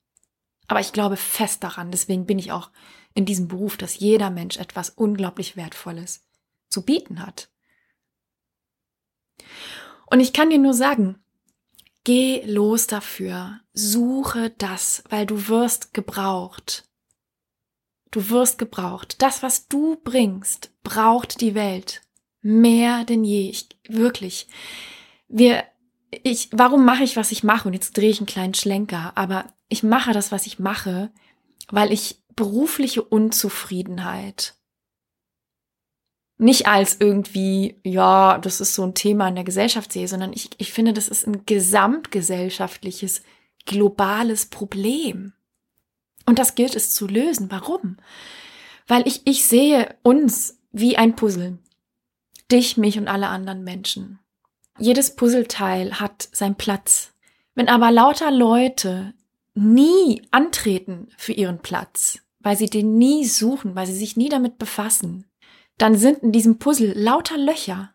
Aber 0.69 0.81
ich 0.81 0.93
glaube 0.93 1.17
fest 1.17 1.63
daran, 1.65 1.91
deswegen 1.91 2.27
bin 2.27 2.39
ich 2.39 2.53
auch 2.53 2.71
in 3.15 3.27
diesem 3.27 3.49
Beruf, 3.49 3.77
dass 3.77 3.99
jeder 3.99 4.31
Mensch 4.31 4.57
etwas 4.57 4.91
unglaublich 4.91 5.57
Wertvolles 5.57 6.25
zu 6.69 6.83
bieten 6.83 7.25
hat. 7.25 7.51
Und 10.07 10.21
ich 10.21 10.33
kann 10.33 10.51
dir 10.51 10.59
nur 10.59 10.75
sagen, 10.75 11.23
geh 12.05 12.43
los 12.47 12.87
dafür, 12.87 13.61
suche 13.73 14.51
das, 14.51 15.05
weil 15.09 15.27
du 15.27 15.49
wirst 15.49 15.95
gebraucht. 15.95 16.89
Du 18.11 18.29
wirst 18.29 18.59
gebraucht. 18.59 19.23
Das, 19.23 19.43
was 19.43 19.69
du 19.69 19.97
bringst, 20.03 20.71
braucht 20.83 21.41
die 21.41 21.55
Welt. 21.55 22.03
Mehr 22.43 23.05
denn 23.05 23.25
je. 23.25 23.49
Ich, 23.49 23.69
wirklich. 23.89 24.49
Wir, 25.29 25.65
ich, 26.23 26.51
warum 26.53 26.85
mache 26.85 27.05
ich, 27.05 27.17
was 27.17 27.33
ich 27.33 27.43
mache? 27.43 27.69
Und 27.69 27.75
jetzt 27.75 27.97
drehe 27.97 28.11
ich 28.11 28.19
einen 28.19 28.27
kleinen 28.27 28.55
Schlenker. 28.55 29.13
Aber 29.17 29.47
ich 29.69 29.83
mache 29.83 30.13
das, 30.13 30.31
was 30.31 30.47
ich 30.47 30.59
mache, 30.59 31.11
weil 31.71 31.93
ich 31.93 32.23
berufliche 32.37 33.03
Unzufriedenheit 33.03 34.55
nicht 36.43 36.67
als 36.67 36.97
irgendwie, 36.99 37.81
ja, 37.85 38.39
das 38.39 38.61
ist 38.61 38.75
so 38.75 38.83
ein 38.83 38.95
Thema 38.95 39.29
in 39.29 39.37
der 39.37 39.45
Gesellschaft 39.45 39.93
sehe, 39.93 40.09
sondern 40.09 40.33
ich, 40.33 40.51
ich 40.59 40.73
finde, 40.73 40.93
das 40.93 41.07
ist 41.07 41.25
ein 41.27 41.47
gesamtgesellschaftliches, 41.47 43.23
globales 43.65 44.47
Problem. 44.47 45.35
Und 46.27 46.41
das 46.41 46.57
gilt 46.57 46.75
es 46.75 46.93
zu 46.93 47.07
lösen. 47.07 47.51
Warum? 47.51 47.97
Weil 48.89 49.07
ich, 49.07 49.23
ich 49.25 49.47
sehe 49.47 49.95
uns 50.03 50.59
wie 50.73 50.97
ein 50.97 51.15
Puzzle. 51.15 51.59
Dich, 52.51 52.77
mich 52.77 52.99
und 52.99 53.07
alle 53.07 53.29
anderen 53.29 53.63
Menschen. 53.63 54.19
Jedes 54.83 55.15
Puzzleteil 55.15 56.01
hat 56.01 56.29
seinen 56.33 56.57
Platz. 56.57 57.13
Wenn 57.55 57.69
aber 57.69 57.93
lauter 57.93 58.33
Leute 58.33 59.15
nie 59.55 60.27
antreten 60.33 61.07
für 61.17 61.33
ihren 61.33 61.61
Platz, 61.61 62.19
weil 62.41 62.57
sie 62.57 62.67
den 62.67 62.99
nie 62.99 63.25
suchen, 63.25 63.77
weil 63.77 63.87
sie 63.87 63.95
sich 63.95 64.17
nie 64.17 64.29
damit 64.29 64.59
befassen, 64.59 65.31
dann 65.79 65.95
sind 65.95 66.25
in 66.25 66.33
diesem 66.33 66.59
Puzzle 66.59 66.95
lauter 66.97 67.39
Löcher. 67.39 67.95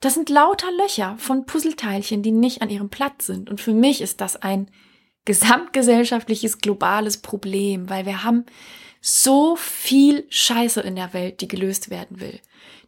Das 0.00 0.14
sind 0.14 0.30
lauter 0.30 0.72
Löcher 0.72 1.14
von 1.18 1.44
Puzzleteilchen, 1.44 2.22
die 2.22 2.32
nicht 2.32 2.62
an 2.62 2.70
ihrem 2.70 2.88
Platz 2.88 3.26
sind. 3.26 3.50
Und 3.50 3.60
für 3.60 3.74
mich 3.74 4.00
ist 4.00 4.22
das 4.22 4.36
ein 4.36 4.70
gesamtgesellschaftliches, 5.26 6.56
globales 6.56 7.18
Problem, 7.18 7.90
weil 7.90 8.06
wir 8.06 8.24
haben 8.24 8.46
so 9.02 9.56
viel 9.56 10.24
Scheiße 10.30 10.80
in 10.80 10.96
der 10.96 11.12
Welt, 11.12 11.42
die 11.42 11.48
gelöst 11.48 11.90
werden 11.90 12.18
will. 12.18 12.40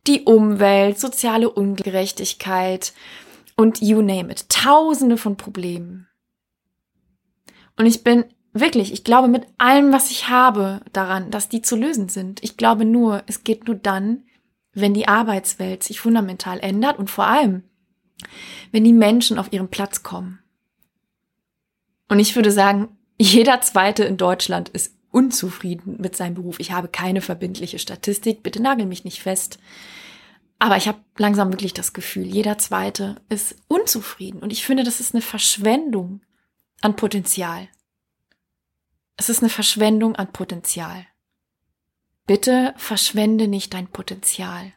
Die 0.07 0.23
Umwelt, 0.23 0.99
soziale 0.99 1.51
Ungerechtigkeit 1.51 2.93
und 3.57 3.81
you 3.81 4.03
name 4.03 4.31
it. 4.33 4.49
Tausende 4.49 5.17
von 5.17 5.37
Problemen. 5.37 6.09
Und 7.77 7.87
ich 7.87 8.03
bin 8.03 8.25
wirklich, 8.53 8.93
ich 8.93 9.05
glaube 9.05 9.29
mit 9.29 9.47
allem, 9.59 9.93
was 9.93 10.11
ich 10.11 10.29
habe, 10.29 10.81
daran, 10.93 11.31
dass 11.31 11.49
die 11.49 11.63
zu 11.63 11.77
lösen 11.77 12.09
sind. 12.09 12.43
Ich 12.43 12.57
glaube 12.57 12.85
nur, 12.85 13.23
es 13.27 13.45
geht 13.45 13.67
nur 13.67 13.77
dann, 13.77 14.25
wenn 14.75 14.95
die 14.95 15.09
Arbeitswelt 15.09 15.83
sich 15.83 16.01
fundamental 16.01 16.59
ändert 16.61 16.99
und 16.99 17.11
vor 17.11 17.27
allem, 17.27 17.65
wenn 18.71 18.85
die 18.85 18.93
Menschen 18.93 19.39
auf 19.39 19.53
ihren 19.53 19.69
Platz 19.69 20.03
kommen. 20.03 20.39
Und 22.09 22.19
ich 22.19 22.37
würde 22.37 22.51
sagen, 22.51 22.97
jeder 23.19 23.61
Zweite 23.61 24.05
in 24.05 24.17
Deutschland 24.17 24.69
ist 24.71 24.97
unzufrieden 25.13 25.99
mit 26.01 26.17
seinem 26.17 26.35
Beruf. 26.35 26.59
Ich 26.59 26.73
habe 26.73 26.89
keine 26.89 27.21
verbindliche 27.21 27.79
Statistik, 27.79 28.43
bitte 28.43 28.61
nagel 28.61 28.87
mich 28.87 29.05
nicht 29.05 29.23
fest. 29.23 29.59
Aber 30.59 30.77
ich 30.77 30.89
habe 30.89 31.01
langsam 31.19 31.53
wirklich 31.53 31.75
das 31.75 31.93
Gefühl, 31.93 32.25
jeder 32.25 32.59
Zweite 32.59 33.17
ist 33.29 33.57
unzufrieden. 33.69 34.41
Und 34.41 34.53
ich 34.53 34.65
finde, 34.65 34.85
das 34.85 35.01
ist 35.01 35.15
eine 35.15 35.23
Verschwendung 35.23 36.23
an 36.81 36.97
Potenzial. 36.97 37.69
Es 39.17 39.29
ist 39.29 39.41
eine 39.41 39.51
Verschwendung 39.51 40.17
an 40.17 40.33
Potenzial. 40.33 41.07
Bitte 42.27 42.75
verschwende 42.77 43.49
nicht 43.49 43.75
dein 43.75 43.89
Potenzial. 43.89 44.73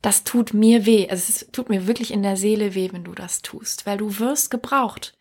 Das 0.00 0.24
tut 0.24 0.52
mir 0.54 0.84
weh. 0.86 1.08
Also 1.08 1.24
es 1.28 1.48
tut 1.52 1.68
mir 1.68 1.86
wirklich 1.86 2.10
in 2.10 2.22
der 2.22 2.36
Seele 2.36 2.74
weh, 2.74 2.92
wenn 2.92 3.04
du 3.04 3.12
das 3.12 3.42
tust, 3.42 3.86
weil 3.86 3.98
du 3.98 4.18
wirst 4.18 4.50
gebraucht. 4.50 5.16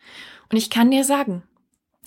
Und 0.50 0.58
ich 0.58 0.70
kann 0.70 0.92
dir 0.92 1.04
sagen, 1.04 1.44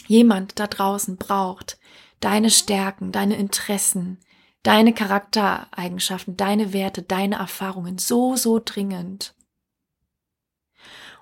jemand 0.07 0.59
da 0.59 0.67
draußen 0.67 1.17
braucht 1.17 1.79
deine 2.21 2.51
Stärken, 2.51 3.13
deine 3.13 3.37
Interessen, 3.37 4.19
deine 4.63 4.95
Charaktereigenschaften, 4.95 6.37
deine 6.37 6.73
Werte, 6.73 7.03
deine 7.03 7.37
Erfahrungen 7.37 7.99
so, 7.99 8.35
so 8.37 8.61
dringend. 8.65 9.35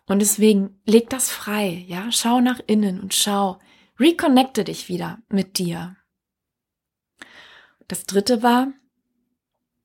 Und 0.07 0.21
deswegen 0.21 0.81
leg 0.85 1.11
das 1.11 1.31
frei, 1.31 1.85
ja, 1.87 2.11
schau 2.11 2.41
nach 2.41 2.61
innen 2.67 3.01
und 3.01 3.15
schau, 3.15 3.59
reconnecte 3.99 4.65
dich 4.65 4.89
wieder 4.89 5.19
mit 5.29 5.59
dir. 5.59 5.97
Das 7.89 8.07
dritte 8.07 8.43
war, 8.43 8.73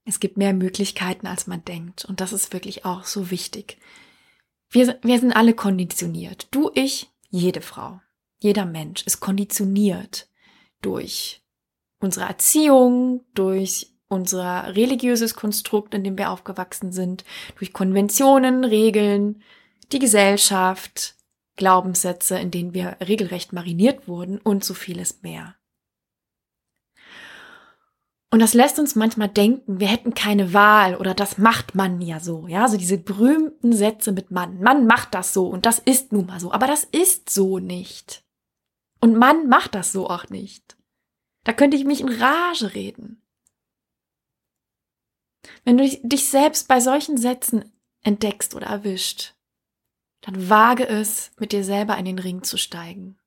es 0.05 0.19
gibt 0.19 0.37
mehr 0.37 0.53
Möglichkeiten, 0.53 1.27
als 1.27 1.47
man 1.47 1.65
denkt. 1.65 2.05
Und 2.05 2.21
das 2.21 2.31
ist 2.31 2.53
wirklich 2.53 2.85
auch 2.85 3.03
so 3.03 3.29
wichtig. 3.29 3.77
Wir, 4.69 4.97
wir 5.01 5.19
sind 5.19 5.33
alle 5.33 5.53
konditioniert. 5.53 6.47
Du, 6.51 6.71
ich, 6.73 7.09
jede 7.29 7.61
Frau, 7.61 7.99
jeder 8.39 8.65
Mensch 8.65 9.03
ist 9.03 9.19
konditioniert 9.19 10.29
durch 10.81 11.43
unsere 11.99 12.25
Erziehung, 12.25 13.25
durch 13.33 13.93
unser 14.09 14.75
religiöses 14.75 15.35
Konstrukt, 15.35 15.93
in 15.93 16.03
dem 16.03 16.17
wir 16.17 16.31
aufgewachsen 16.31 16.91
sind, 16.91 17.25
durch 17.57 17.73
Konventionen, 17.73 18.63
Regeln, 18.63 19.41
die 19.91 19.99
Gesellschaft, 19.99 21.15
Glaubenssätze, 21.55 22.37
in 22.39 22.51
denen 22.51 22.73
wir 22.73 22.97
regelrecht 23.01 23.51
mariniert 23.51 24.07
wurden 24.07 24.37
und 24.37 24.63
so 24.63 24.73
vieles 24.73 25.21
mehr. 25.23 25.55
Und 28.29 28.41
das 28.41 28.53
lässt 28.53 28.77
uns 28.77 28.95
manchmal 28.95 29.29
denken, 29.29 29.79
wir 29.79 29.87
hätten 29.87 30.13
keine 30.13 30.53
Wahl 30.53 30.95
oder 30.95 31.13
das 31.13 31.37
macht 31.37 31.75
man 31.75 32.01
ja 32.01 32.19
so. 32.19 32.47
Ja, 32.47 32.59
so 32.59 32.63
also 32.63 32.77
diese 32.77 32.97
berühmten 32.97 33.73
Sätze 33.73 34.11
mit 34.11 34.31
Mann. 34.31 34.61
Mann 34.61 34.85
macht 34.85 35.13
das 35.13 35.33
so 35.33 35.47
und 35.47 35.65
das 35.65 35.79
ist 35.79 36.11
nun 36.11 36.25
mal 36.25 36.39
so. 36.39 36.51
Aber 36.51 36.67
das 36.67 36.83
ist 36.83 37.29
so 37.29 37.59
nicht. 37.59 38.26
Und 38.99 39.17
Mann 39.17 39.47
macht 39.47 39.75
das 39.75 39.91
so 39.91 40.09
auch 40.09 40.29
nicht. 40.29 40.77
Da 41.43 41.53
könnte 41.53 41.77
ich 41.77 41.85
mich 41.85 42.01
in 42.01 42.09
Rage 42.09 42.73
reden. 42.73 43.21
Wenn 45.63 45.77
du 45.77 45.87
dich 46.03 46.29
selbst 46.29 46.67
bei 46.67 46.79
solchen 46.79 47.17
Sätzen 47.17 47.71
entdeckst 48.01 48.55
oder 48.55 48.67
erwischt, 48.67 49.35
dann 50.21 50.49
wage 50.49 50.87
es, 50.87 51.31
mit 51.37 51.51
dir 51.51 51.63
selber 51.63 51.97
in 51.97 52.05
den 52.05 52.19
Ring 52.19 52.43
zu 52.43 52.57
steigen. 52.57 53.19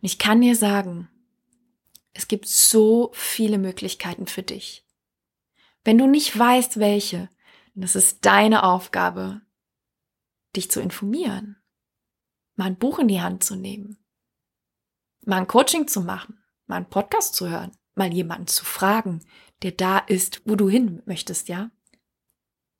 Und 0.00 0.04
ich 0.04 0.18
kann 0.18 0.40
dir 0.40 0.56
sagen, 0.56 1.08
es 2.12 2.28
gibt 2.28 2.48
so 2.48 3.10
viele 3.14 3.58
Möglichkeiten 3.58 4.26
für 4.26 4.42
dich. 4.42 4.84
Wenn 5.84 5.98
du 5.98 6.06
nicht 6.06 6.36
weißt, 6.36 6.78
welche, 6.78 7.28
dann 7.74 7.84
ist 7.84 7.96
es 7.96 8.20
deine 8.20 8.64
Aufgabe, 8.64 9.40
dich 10.56 10.70
zu 10.70 10.80
informieren, 10.80 11.57
mal 12.58 12.66
ein 12.66 12.76
Buch 12.76 12.98
in 12.98 13.08
die 13.08 13.20
Hand 13.20 13.44
zu 13.44 13.56
nehmen, 13.56 13.96
mal 15.24 15.36
ein 15.36 15.46
Coaching 15.46 15.86
zu 15.86 16.00
machen, 16.00 16.42
mal 16.66 16.76
einen 16.76 16.90
Podcast 16.90 17.34
zu 17.34 17.48
hören, 17.48 17.70
mal 17.94 18.12
jemanden 18.12 18.48
zu 18.48 18.64
fragen, 18.64 19.24
der 19.62 19.72
da 19.72 19.98
ist, 19.98 20.42
wo 20.44 20.56
du 20.56 20.68
hin 20.68 21.02
möchtest, 21.06 21.48
ja? 21.48 21.70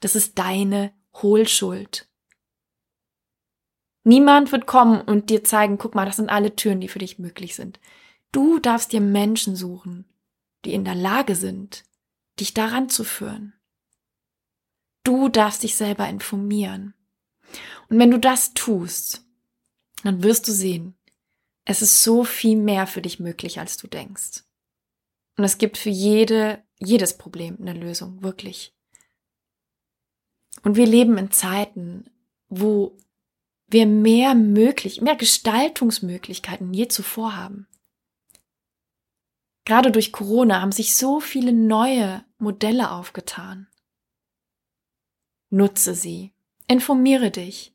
Das 0.00 0.16
ist 0.16 0.38
deine 0.38 0.92
Hohlschuld. 1.14 2.08
Niemand 4.04 4.52
wird 4.52 4.66
kommen 4.66 5.00
und 5.00 5.30
dir 5.30 5.44
zeigen, 5.44 5.78
guck 5.78 5.94
mal, 5.94 6.06
das 6.06 6.16
sind 6.16 6.28
alle 6.28 6.56
Türen, 6.56 6.80
die 6.80 6.88
für 6.88 6.98
dich 6.98 7.18
möglich 7.18 7.54
sind. 7.54 7.78
Du 8.32 8.58
darfst 8.58 8.92
dir 8.92 9.00
Menschen 9.00 9.54
suchen, 9.54 10.06
die 10.64 10.74
in 10.74 10.84
der 10.84 10.94
Lage 10.94 11.36
sind, 11.36 11.84
dich 12.40 12.52
daran 12.52 12.88
zu 12.88 13.04
führen. 13.04 13.54
Du 15.04 15.28
darfst 15.28 15.62
dich 15.62 15.76
selber 15.76 16.08
informieren. 16.08 16.94
Und 17.88 17.98
wenn 17.98 18.10
du 18.10 18.18
das 18.18 18.54
tust, 18.54 19.27
dann 20.04 20.22
wirst 20.22 20.48
du 20.48 20.52
sehen, 20.52 20.96
es 21.64 21.82
ist 21.82 22.02
so 22.02 22.24
viel 22.24 22.56
mehr 22.56 22.86
für 22.86 23.02
dich 23.02 23.20
möglich, 23.20 23.58
als 23.58 23.76
du 23.76 23.88
denkst. 23.88 24.44
Und 25.36 25.44
es 25.44 25.58
gibt 25.58 25.76
für 25.76 25.90
jede, 25.90 26.62
jedes 26.78 27.16
Problem 27.16 27.58
eine 27.60 27.74
Lösung, 27.74 28.22
wirklich. 28.22 28.74
Und 30.62 30.76
wir 30.76 30.86
leben 30.86 31.18
in 31.18 31.30
Zeiten, 31.30 32.10
wo 32.48 32.96
wir 33.68 33.86
mehr 33.86 34.34
möglich, 34.34 35.00
mehr 35.00 35.16
Gestaltungsmöglichkeiten 35.16 36.72
je 36.72 36.88
zuvor 36.88 37.36
haben. 37.36 37.68
Gerade 39.64 39.92
durch 39.92 40.12
Corona 40.12 40.62
haben 40.62 40.72
sich 40.72 40.96
so 40.96 41.20
viele 41.20 41.52
neue 41.52 42.24
Modelle 42.38 42.90
aufgetan. 42.90 43.68
Nutze 45.50 45.94
sie, 45.94 46.32
informiere 46.66 47.30
dich, 47.30 47.74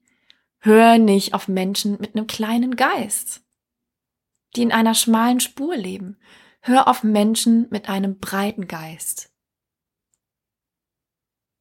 hör 0.63 0.97
nicht 0.97 1.33
auf 1.33 1.49
Menschen 1.49 1.99
mit 1.99 2.15
einem 2.15 2.25
kleinen 2.25 2.77
Geist, 2.77 3.43
die 4.55 4.61
in 4.61 4.71
einer 4.71 4.95
schmalen 4.95 5.41
Spur 5.41 5.75
leben. 5.75 6.17
Hör 6.61 6.87
auf 6.87 7.03
Menschen 7.03 7.67
mit 7.69 7.89
einem 7.89 8.17
breiten 8.17 8.69
Geist, 8.69 9.33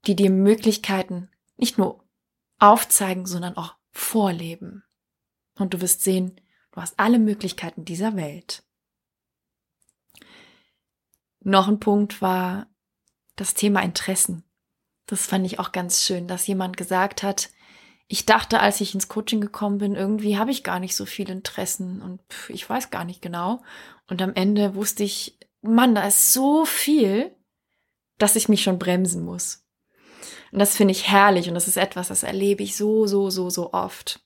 die 0.07 0.15
dir 0.15 0.31
Möglichkeiten 0.31 1.31
nicht 1.57 1.79
nur 1.79 2.05
aufzeigen, 2.61 3.27
sondern 3.27 3.57
auch 3.57 3.75
vorleben. 3.91 4.85
Und 5.59 5.75
du 5.75 5.81
wirst 5.81 6.03
sehen, 6.03 6.41
du 6.71 6.81
hast 6.81 6.97
alle 7.01 7.19
Möglichkeiten 7.19 7.85
dieser 7.85 8.15
Welt. 8.15 8.63
Noch 11.41 11.67
ein 11.67 11.81
Punkt 11.81 12.23
war 12.23 12.69
das 13.35 13.55
Thema 13.55 13.81
Interessen. 13.81 14.45
Das 15.07 15.27
fand 15.27 15.45
ich 15.45 15.59
auch 15.59 15.73
ganz 15.73 16.05
schön, 16.05 16.29
dass 16.29 16.47
jemand 16.47 16.77
gesagt 16.77 17.25
hat, 17.25 17.51
ich 18.09 18.27
dachte, 18.27 18.61
als 18.61 18.81
ich 18.81 18.95
ins 18.95 19.09
Coaching 19.09 19.41
gekommen 19.41 19.79
bin, 19.79 19.95
irgendwie 19.95 20.37
habe 20.39 20.51
ich 20.51 20.65
gar 20.65 20.81
nicht 20.81 20.95
so 20.97 21.07
viele 21.07 21.33
Interessen 21.33 22.03
und 22.03 22.21
ich 22.49 22.69
weiß 22.69 22.91
gar 22.91 23.05
nicht 23.05 23.23
genau. 23.23 23.63
Und 24.09 24.21
am 24.21 24.35
Ende 24.35 24.75
wusste 24.75 25.03
ich, 25.03 25.39
Mann, 25.63 25.95
da 25.95 26.07
ist 26.07 26.33
so 26.33 26.65
viel, 26.65 27.35
dass 28.19 28.37
ich 28.37 28.49
mich 28.49 28.63
schon 28.63 28.79
bremsen 28.79 29.25
muss. 29.25 29.65
Und 30.51 30.59
das 30.59 30.77
finde 30.77 30.93
ich 30.93 31.09
herrlich 31.09 31.49
und 31.49 31.55
das 31.55 31.69
ist 31.69 31.79
etwas, 31.79 32.09
das 32.09 32.23
erlebe 32.23 32.63
ich 32.63 32.77
so, 32.77 33.07
so, 33.07 33.31
so, 33.31 33.49
so 33.49 33.73
oft. 33.73 34.21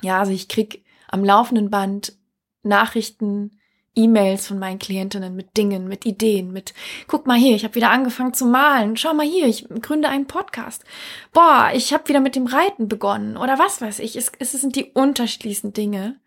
Ja, 0.00 0.20
also 0.20 0.32
ich 0.32 0.48
krieg 0.48 0.84
am 1.08 1.24
laufenden 1.24 1.70
Band 1.70 2.14
Nachrichten, 2.62 3.57
E-Mails 3.98 4.46
von 4.46 4.58
meinen 4.58 4.78
Klientinnen 4.78 5.34
mit 5.34 5.56
Dingen, 5.56 5.88
mit 5.88 6.06
Ideen, 6.06 6.52
mit 6.52 6.72
guck 7.08 7.26
mal 7.26 7.36
hier, 7.36 7.56
ich 7.56 7.64
habe 7.64 7.74
wieder 7.74 7.90
angefangen 7.90 8.32
zu 8.32 8.46
malen. 8.46 8.96
Schau 8.96 9.12
mal 9.12 9.26
hier, 9.26 9.46
ich 9.46 9.68
gründe 9.82 10.08
einen 10.08 10.26
Podcast. 10.26 10.84
Boah, 11.32 11.70
ich 11.74 11.92
habe 11.92 12.08
wieder 12.08 12.20
mit 12.20 12.36
dem 12.36 12.46
Reiten 12.46 12.88
begonnen 12.88 13.36
oder 13.36 13.58
was 13.58 13.80
weiß 13.80 13.98
ich. 13.98 14.16
Es, 14.16 14.32
es 14.38 14.52
sind 14.52 14.76
die 14.76 14.92
unterschiedlichsten 14.92 15.72
Dinge. 15.72 16.20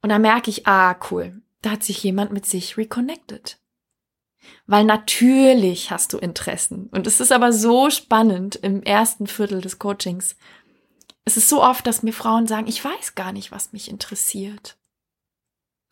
Und 0.00 0.08
da 0.08 0.18
merke 0.18 0.50
ich, 0.50 0.66
ah, 0.66 0.96
cool, 1.10 1.42
da 1.62 1.70
hat 1.70 1.84
sich 1.84 2.02
jemand 2.02 2.32
mit 2.32 2.46
sich 2.46 2.76
reconnected. 2.76 3.58
Weil 4.66 4.84
natürlich 4.84 5.90
hast 5.90 6.12
du 6.12 6.18
Interessen. 6.18 6.88
Und 6.92 7.06
es 7.06 7.20
ist 7.20 7.32
aber 7.32 7.52
so 7.52 7.90
spannend 7.90 8.56
im 8.56 8.82
ersten 8.82 9.26
Viertel 9.26 9.60
des 9.60 9.78
Coachings. 9.78 10.36
Es 11.24 11.36
ist 11.36 11.48
so 11.48 11.62
oft, 11.62 11.86
dass 11.86 12.02
mir 12.02 12.12
Frauen 12.12 12.46
sagen, 12.46 12.66
ich 12.66 12.82
weiß 12.82 13.14
gar 13.14 13.32
nicht, 13.32 13.52
was 13.52 13.72
mich 13.72 13.90
interessiert. 13.90 14.78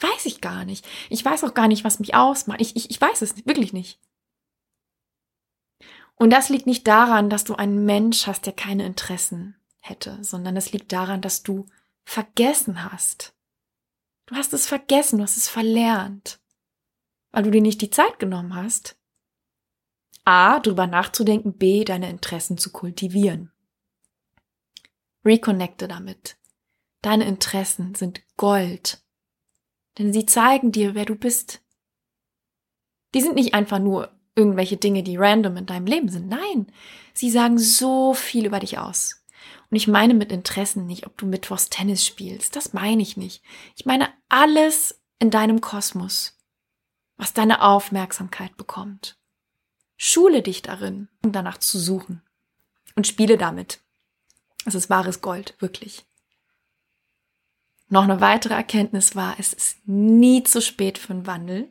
Weiß 0.00 0.26
ich 0.26 0.40
gar 0.40 0.64
nicht. 0.64 0.86
Ich 1.08 1.24
weiß 1.24 1.44
auch 1.44 1.54
gar 1.54 1.68
nicht, 1.68 1.84
was 1.84 2.00
mich 2.00 2.14
ausmacht. 2.14 2.60
Ich, 2.60 2.76
ich, 2.76 2.90
ich 2.90 3.00
weiß 3.00 3.22
es 3.22 3.46
wirklich 3.46 3.72
nicht. 3.72 3.98
Und 6.16 6.30
das 6.30 6.48
liegt 6.48 6.66
nicht 6.66 6.86
daran, 6.86 7.30
dass 7.30 7.44
du 7.44 7.54
einen 7.54 7.84
Mensch 7.84 8.26
hast, 8.26 8.46
der 8.46 8.52
keine 8.52 8.84
Interessen 8.86 9.56
hätte, 9.80 10.22
sondern 10.22 10.56
es 10.56 10.72
liegt 10.72 10.92
daran, 10.92 11.20
dass 11.20 11.42
du 11.42 11.66
vergessen 12.04 12.90
hast. 12.90 13.34
Du 14.26 14.34
hast 14.34 14.52
es 14.52 14.66
vergessen, 14.66 15.18
du 15.18 15.22
hast 15.22 15.36
es 15.36 15.48
verlernt, 15.48 16.40
weil 17.32 17.44
du 17.44 17.50
dir 17.50 17.62
nicht 17.62 17.80
die 17.80 17.90
Zeit 17.90 18.18
genommen 18.18 18.54
hast, 18.54 18.96
A, 20.24 20.58
drüber 20.58 20.88
nachzudenken, 20.88 21.52
B, 21.52 21.84
deine 21.84 22.10
Interessen 22.10 22.58
zu 22.58 22.72
kultivieren. 22.72 23.52
Reconnecte 25.24 25.86
damit. 25.86 26.36
Deine 27.02 27.26
Interessen 27.26 27.94
sind 27.94 28.22
Gold 28.36 29.05
denn 29.98 30.12
sie 30.12 30.26
zeigen 30.26 30.72
dir, 30.72 30.94
wer 30.94 31.04
du 31.04 31.14
bist. 31.14 31.62
Die 33.14 33.20
sind 33.20 33.34
nicht 33.34 33.54
einfach 33.54 33.78
nur 33.78 34.12
irgendwelche 34.34 34.76
Dinge, 34.76 35.02
die 35.02 35.16
random 35.16 35.56
in 35.56 35.66
deinem 35.66 35.86
Leben 35.86 36.08
sind. 36.08 36.28
Nein, 36.28 36.66
sie 37.14 37.30
sagen 37.30 37.58
so 37.58 38.14
viel 38.14 38.46
über 38.46 38.60
dich 38.60 38.78
aus. 38.78 39.22
Und 39.70 39.76
ich 39.76 39.88
meine 39.88 40.14
mit 40.14 40.30
Interessen 40.30 40.86
nicht, 40.86 41.06
ob 41.06 41.16
du 41.18 41.26
Mittwochs 41.26 41.70
Tennis 41.70 42.06
spielst. 42.06 42.54
Das 42.54 42.72
meine 42.72 43.02
ich 43.02 43.16
nicht. 43.16 43.42
Ich 43.76 43.86
meine 43.86 44.08
alles 44.28 45.00
in 45.18 45.30
deinem 45.30 45.60
Kosmos, 45.60 46.38
was 47.16 47.32
deine 47.32 47.62
Aufmerksamkeit 47.62 48.56
bekommt. 48.56 49.18
Schule 49.96 50.42
dich 50.42 50.62
darin, 50.62 51.08
um 51.24 51.32
danach 51.32 51.58
zu 51.58 51.78
suchen. 51.78 52.22
Und 52.94 53.06
spiele 53.06 53.36
damit. 53.36 53.80
Es 54.64 54.74
ist 54.74 54.90
wahres 54.90 55.20
Gold, 55.20 55.54
wirklich. 55.58 56.05
Noch 57.88 58.04
eine 58.04 58.20
weitere 58.20 58.54
Erkenntnis 58.54 59.14
war, 59.14 59.36
es 59.38 59.52
ist 59.52 59.78
nie 59.86 60.42
zu 60.42 60.60
spät 60.60 60.98
für 60.98 61.12
einen 61.12 61.26
Wandel. 61.26 61.68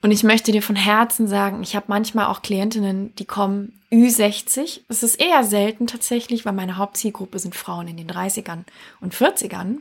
Und 0.00 0.10
ich 0.10 0.24
möchte 0.24 0.50
dir 0.50 0.62
von 0.62 0.76
Herzen 0.76 1.28
sagen, 1.28 1.62
ich 1.62 1.76
habe 1.76 1.86
manchmal 1.88 2.26
auch 2.26 2.42
Klientinnen, 2.42 3.14
die 3.16 3.24
kommen 3.24 3.80
Ü60. 3.92 4.80
Es 4.88 5.02
ist 5.02 5.20
eher 5.20 5.44
selten 5.44 5.86
tatsächlich, 5.86 6.44
weil 6.44 6.52
meine 6.52 6.76
Hauptzielgruppe 6.76 7.38
sind 7.38 7.54
Frauen 7.54 7.86
in 7.88 7.96
den 7.96 8.10
30ern 8.10 8.64
und 9.00 9.14
40ern. 9.14 9.78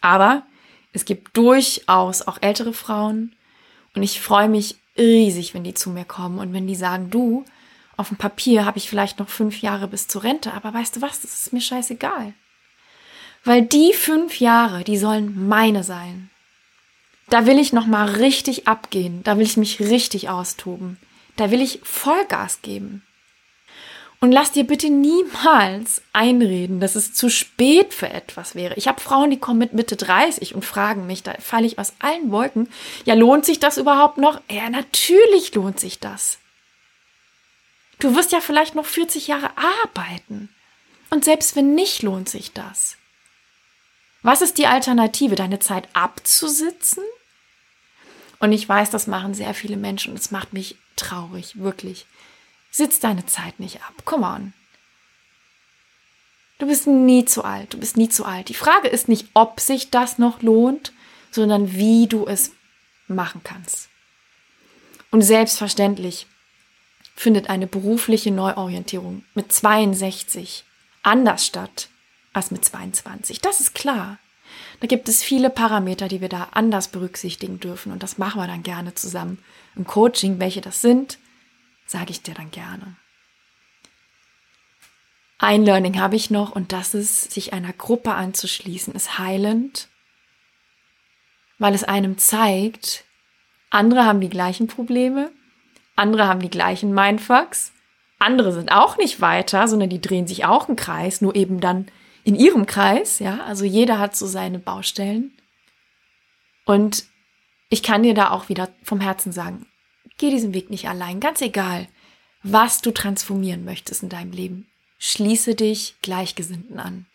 Aber 0.00 0.44
es 0.92 1.04
gibt 1.04 1.36
durchaus 1.36 2.22
auch 2.22 2.38
ältere 2.40 2.72
Frauen. 2.72 3.34
Und 3.94 4.02
ich 4.02 4.20
freue 4.20 4.48
mich 4.48 4.76
riesig, 4.96 5.52
wenn 5.54 5.64
die 5.64 5.74
zu 5.74 5.90
mir 5.90 6.04
kommen 6.04 6.38
und 6.38 6.52
wenn 6.52 6.66
die 6.66 6.74
sagen, 6.74 7.10
du, 7.10 7.44
auf 7.96 8.08
dem 8.08 8.16
Papier 8.16 8.64
habe 8.64 8.78
ich 8.78 8.88
vielleicht 8.88 9.18
noch 9.18 9.28
fünf 9.28 9.60
Jahre 9.60 9.88
bis 9.88 10.08
zur 10.08 10.22
Rente, 10.22 10.52
aber 10.52 10.72
weißt 10.72 10.96
du 10.96 11.02
was, 11.02 11.20
das 11.20 11.34
ist 11.34 11.52
mir 11.52 11.60
scheißegal. 11.60 12.34
Weil 13.44 13.62
die 13.62 13.92
fünf 13.92 14.40
Jahre, 14.40 14.84
die 14.84 14.96
sollen 14.96 15.48
meine 15.48 15.84
sein. 15.84 16.30
Da 17.28 17.46
will 17.46 17.58
ich 17.58 17.72
nochmal 17.72 18.08
richtig 18.08 18.68
abgehen. 18.68 19.22
Da 19.22 19.38
will 19.38 19.44
ich 19.44 19.56
mich 19.56 19.80
richtig 19.80 20.28
austoben. 20.28 20.98
Da 21.36 21.50
will 21.50 21.60
ich 21.60 21.80
Vollgas 21.82 22.62
geben. 22.62 23.02
Und 24.20 24.32
lass 24.32 24.52
dir 24.52 24.64
bitte 24.64 24.88
niemals 24.88 26.00
einreden, 26.14 26.80
dass 26.80 26.94
es 26.94 27.12
zu 27.12 27.28
spät 27.28 27.92
für 27.92 28.08
etwas 28.08 28.54
wäre. 28.54 28.74
Ich 28.76 28.88
habe 28.88 29.00
Frauen, 29.00 29.30
die 29.30 29.38
kommen 29.38 29.58
mit 29.58 29.74
Mitte 29.74 29.96
30 29.96 30.54
und 30.54 30.64
fragen 30.64 31.06
mich, 31.06 31.22
da 31.22 31.34
falle 31.40 31.66
ich 31.66 31.78
aus 31.78 31.92
allen 31.98 32.30
Wolken. 32.30 32.70
Ja, 33.04 33.12
lohnt 33.12 33.44
sich 33.44 33.60
das 33.60 33.76
überhaupt 33.76 34.16
noch? 34.16 34.40
Ja, 34.50 34.70
natürlich 34.70 35.54
lohnt 35.54 35.78
sich 35.78 36.00
das. 36.00 36.38
Du 37.98 38.16
wirst 38.16 38.32
ja 38.32 38.40
vielleicht 38.40 38.74
noch 38.74 38.86
40 38.86 39.26
Jahre 39.28 39.50
arbeiten. 39.82 40.48
Und 41.10 41.24
selbst 41.24 41.54
wenn 41.54 41.74
nicht, 41.74 42.02
lohnt 42.02 42.28
sich 42.30 42.52
das. 42.52 42.96
Was 44.24 44.40
ist 44.40 44.56
die 44.56 44.66
Alternative? 44.66 45.34
Deine 45.34 45.58
Zeit 45.58 45.86
abzusitzen? 45.92 47.04
Und 48.40 48.52
ich 48.52 48.66
weiß, 48.66 48.88
das 48.88 49.06
machen 49.06 49.34
sehr 49.34 49.52
viele 49.52 49.76
Menschen 49.76 50.12
und 50.12 50.18
es 50.18 50.30
macht 50.30 50.54
mich 50.54 50.76
traurig, 50.96 51.58
wirklich. 51.60 52.06
Sitz 52.70 52.98
deine 52.98 53.26
Zeit 53.26 53.60
nicht 53.60 53.82
ab. 53.82 53.92
Come 54.06 54.26
on. 54.26 54.54
Du 56.58 56.66
bist 56.66 56.86
nie 56.86 57.26
zu 57.26 57.44
alt. 57.44 57.74
Du 57.74 57.78
bist 57.78 57.98
nie 57.98 58.08
zu 58.08 58.24
alt. 58.24 58.48
Die 58.48 58.54
Frage 58.54 58.88
ist 58.88 59.08
nicht, 59.08 59.28
ob 59.34 59.60
sich 59.60 59.90
das 59.90 60.16
noch 60.16 60.40
lohnt, 60.40 60.94
sondern 61.30 61.74
wie 61.74 62.06
du 62.06 62.26
es 62.26 62.52
machen 63.06 63.42
kannst. 63.44 63.90
Und 65.10 65.20
selbstverständlich 65.20 66.26
findet 67.14 67.50
eine 67.50 67.66
berufliche 67.66 68.30
Neuorientierung 68.30 69.22
mit 69.34 69.52
62 69.52 70.64
anders 71.02 71.44
statt 71.44 71.90
als 72.34 72.50
mit 72.50 72.64
22. 72.64 73.40
Das 73.40 73.60
ist 73.60 73.74
klar. 73.74 74.18
Da 74.80 74.86
gibt 74.86 75.08
es 75.08 75.22
viele 75.22 75.50
Parameter, 75.50 76.08
die 76.08 76.20
wir 76.20 76.28
da 76.28 76.48
anders 76.52 76.88
berücksichtigen 76.88 77.60
dürfen 77.60 77.92
und 77.92 78.02
das 78.02 78.18
machen 78.18 78.40
wir 78.40 78.46
dann 78.46 78.62
gerne 78.62 78.94
zusammen. 78.94 79.42
Im 79.74 79.86
Coaching, 79.86 80.38
welche 80.40 80.60
das 80.60 80.82
sind, 80.82 81.18
sage 81.86 82.10
ich 82.10 82.22
dir 82.22 82.34
dann 82.34 82.50
gerne. 82.50 82.96
Ein 85.38 85.64
Learning 85.64 85.98
habe 85.98 86.16
ich 86.16 86.30
noch 86.30 86.52
und 86.52 86.72
das 86.72 86.94
ist, 86.94 87.32
sich 87.32 87.52
einer 87.52 87.72
Gruppe 87.72 88.14
anzuschließen, 88.14 88.94
ist 88.94 89.18
heilend, 89.18 89.88
weil 91.58 91.74
es 91.74 91.84
einem 91.84 92.18
zeigt, 92.18 93.04
andere 93.70 94.04
haben 94.04 94.20
die 94.20 94.30
gleichen 94.30 94.68
Probleme, 94.68 95.32
andere 95.96 96.28
haben 96.28 96.40
die 96.40 96.50
gleichen 96.50 96.94
Mindfucks, 96.94 97.72
andere 98.18 98.52
sind 98.52 98.70
auch 98.72 98.96
nicht 98.96 99.20
weiter, 99.20 99.66
sondern 99.68 99.90
die 99.90 100.00
drehen 100.00 100.26
sich 100.26 100.44
auch 100.44 100.68
im 100.68 100.76
Kreis, 100.76 101.20
nur 101.20 101.34
eben 101.34 101.60
dann 101.60 101.88
in 102.24 102.34
ihrem 102.34 102.66
Kreis, 102.66 103.18
ja, 103.18 103.44
also 103.44 103.64
jeder 103.64 103.98
hat 103.98 104.16
so 104.16 104.26
seine 104.26 104.58
Baustellen. 104.58 105.36
Und 106.64 107.04
ich 107.68 107.82
kann 107.82 108.02
dir 108.02 108.14
da 108.14 108.30
auch 108.30 108.48
wieder 108.48 108.70
vom 108.82 109.00
Herzen 109.00 109.30
sagen, 109.30 109.66
geh 110.16 110.30
diesen 110.30 110.54
Weg 110.54 110.70
nicht 110.70 110.88
allein, 110.88 111.20
ganz 111.20 111.42
egal, 111.42 111.86
was 112.42 112.80
du 112.80 112.90
transformieren 112.90 113.64
möchtest 113.64 114.02
in 114.02 114.08
deinem 114.08 114.32
Leben. 114.32 114.66
Schließe 114.98 115.54
dich 115.54 115.96
Gleichgesinnten 116.00 116.78
an. 116.78 117.06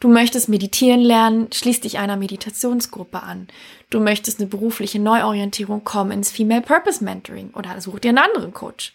Du 0.00 0.08
möchtest 0.08 0.48
meditieren 0.48 1.00
lernen, 1.00 1.52
schließ 1.52 1.80
dich 1.80 1.98
einer 1.98 2.16
Meditationsgruppe 2.16 3.22
an. 3.22 3.48
Du 3.88 4.00
möchtest 4.00 4.40
eine 4.40 4.48
berufliche 4.48 4.98
Neuorientierung 4.98 5.84
kommen 5.84 6.10
ins 6.10 6.30
Female 6.30 6.60
Purpose 6.60 7.02
Mentoring 7.02 7.50
oder 7.54 7.80
such 7.80 8.00
dir 8.00 8.10
einen 8.10 8.18
anderen 8.18 8.52
Coach. 8.52 8.92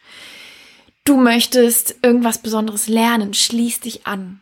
Du 1.05 1.17
möchtest 1.17 1.95
irgendwas 2.03 2.37
Besonderes 2.37 2.87
lernen, 2.87 3.33
schließ 3.33 3.79
dich 3.79 4.05
an. 4.05 4.41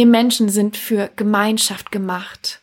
Wir 0.00 0.06
Menschen 0.06 0.48
sind 0.48 0.78
für 0.78 1.10
Gemeinschaft 1.16 1.92
gemacht, 1.92 2.62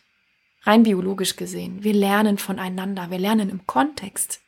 rein 0.64 0.82
biologisch 0.82 1.36
gesehen. 1.36 1.84
Wir 1.84 1.94
lernen 1.94 2.36
voneinander, 2.36 3.12
wir 3.12 3.18
lernen 3.20 3.48
im 3.48 3.64
Kontext. 3.64 4.40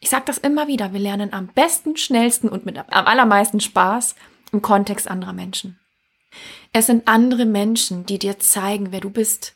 Ich 0.00 0.08
sage 0.08 0.24
das 0.26 0.38
immer 0.38 0.66
wieder, 0.66 0.92
wir 0.92 0.98
lernen 0.98 1.32
am 1.32 1.46
besten, 1.46 1.96
schnellsten 1.96 2.48
und 2.48 2.66
mit 2.66 2.76
am 2.76 3.06
allermeisten 3.06 3.60
Spaß 3.60 4.16
im 4.50 4.62
Kontext 4.62 5.06
anderer 5.06 5.32
Menschen. 5.32 5.78
Es 6.72 6.86
sind 6.86 7.06
andere 7.06 7.44
Menschen, 7.44 8.04
die 8.04 8.18
dir 8.18 8.40
zeigen, 8.40 8.90
wer 8.90 9.00
du 9.00 9.10
bist. 9.10 9.54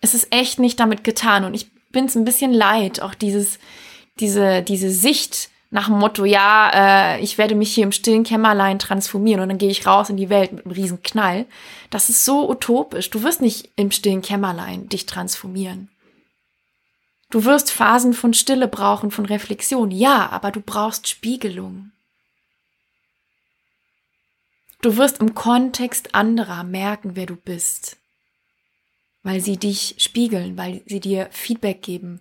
Es 0.00 0.14
ist 0.14 0.32
echt 0.32 0.60
nicht 0.60 0.80
damit 0.80 1.04
getan 1.04 1.44
und 1.44 1.52
ich 1.52 1.70
bin 1.90 2.06
es 2.06 2.14
ein 2.14 2.24
bisschen 2.24 2.54
leid, 2.54 3.02
auch 3.02 3.12
dieses, 3.12 3.58
diese, 4.18 4.62
diese 4.62 4.90
Sicht 4.90 5.50
nach 5.72 5.86
dem 5.86 5.98
Motto, 5.98 6.26
ja, 6.26 6.70
äh, 7.14 7.20
ich 7.22 7.38
werde 7.38 7.54
mich 7.54 7.74
hier 7.74 7.84
im 7.84 7.92
stillen 7.92 8.24
Kämmerlein 8.24 8.78
transformieren 8.78 9.40
und 9.40 9.48
dann 9.48 9.56
gehe 9.56 9.70
ich 9.70 9.86
raus 9.86 10.10
in 10.10 10.18
die 10.18 10.28
Welt 10.28 10.52
mit 10.52 10.66
einem 10.66 10.74
riesen 10.74 11.02
Knall. 11.02 11.46
Das 11.88 12.10
ist 12.10 12.26
so 12.26 12.50
utopisch. 12.50 13.08
Du 13.08 13.22
wirst 13.22 13.40
nicht 13.40 13.70
im 13.76 13.90
stillen 13.90 14.20
Kämmerlein 14.20 14.90
dich 14.90 15.06
transformieren. 15.06 15.88
Du 17.30 17.46
wirst 17.46 17.70
Phasen 17.70 18.12
von 18.12 18.34
Stille 18.34 18.68
brauchen, 18.68 19.10
von 19.10 19.24
Reflexion, 19.24 19.90
ja, 19.90 20.28
aber 20.28 20.50
du 20.50 20.60
brauchst 20.60 21.08
Spiegelung. 21.08 21.90
Du 24.82 24.98
wirst 24.98 25.20
im 25.20 25.34
Kontext 25.34 26.14
anderer 26.14 26.64
merken, 26.64 27.12
wer 27.16 27.24
du 27.24 27.36
bist, 27.36 27.96
weil 29.22 29.40
sie 29.40 29.56
dich 29.56 29.94
spiegeln, 29.96 30.58
weil 30.58 30.82
sie 30.84 31.00
dir 31.00 31.28
Feedback 31.30 31.80
geben, 31.80 32.20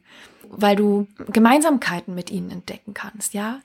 weil 0.51 0.75
du 0.75 1.07
Gemeinsamkeiten 1.27 2.13
mit 2.13 2.29
ihnen 2.29 2.51
entdecken 2.51 2.93
kannst, 2.93 3.33
ja? 3.33 3.61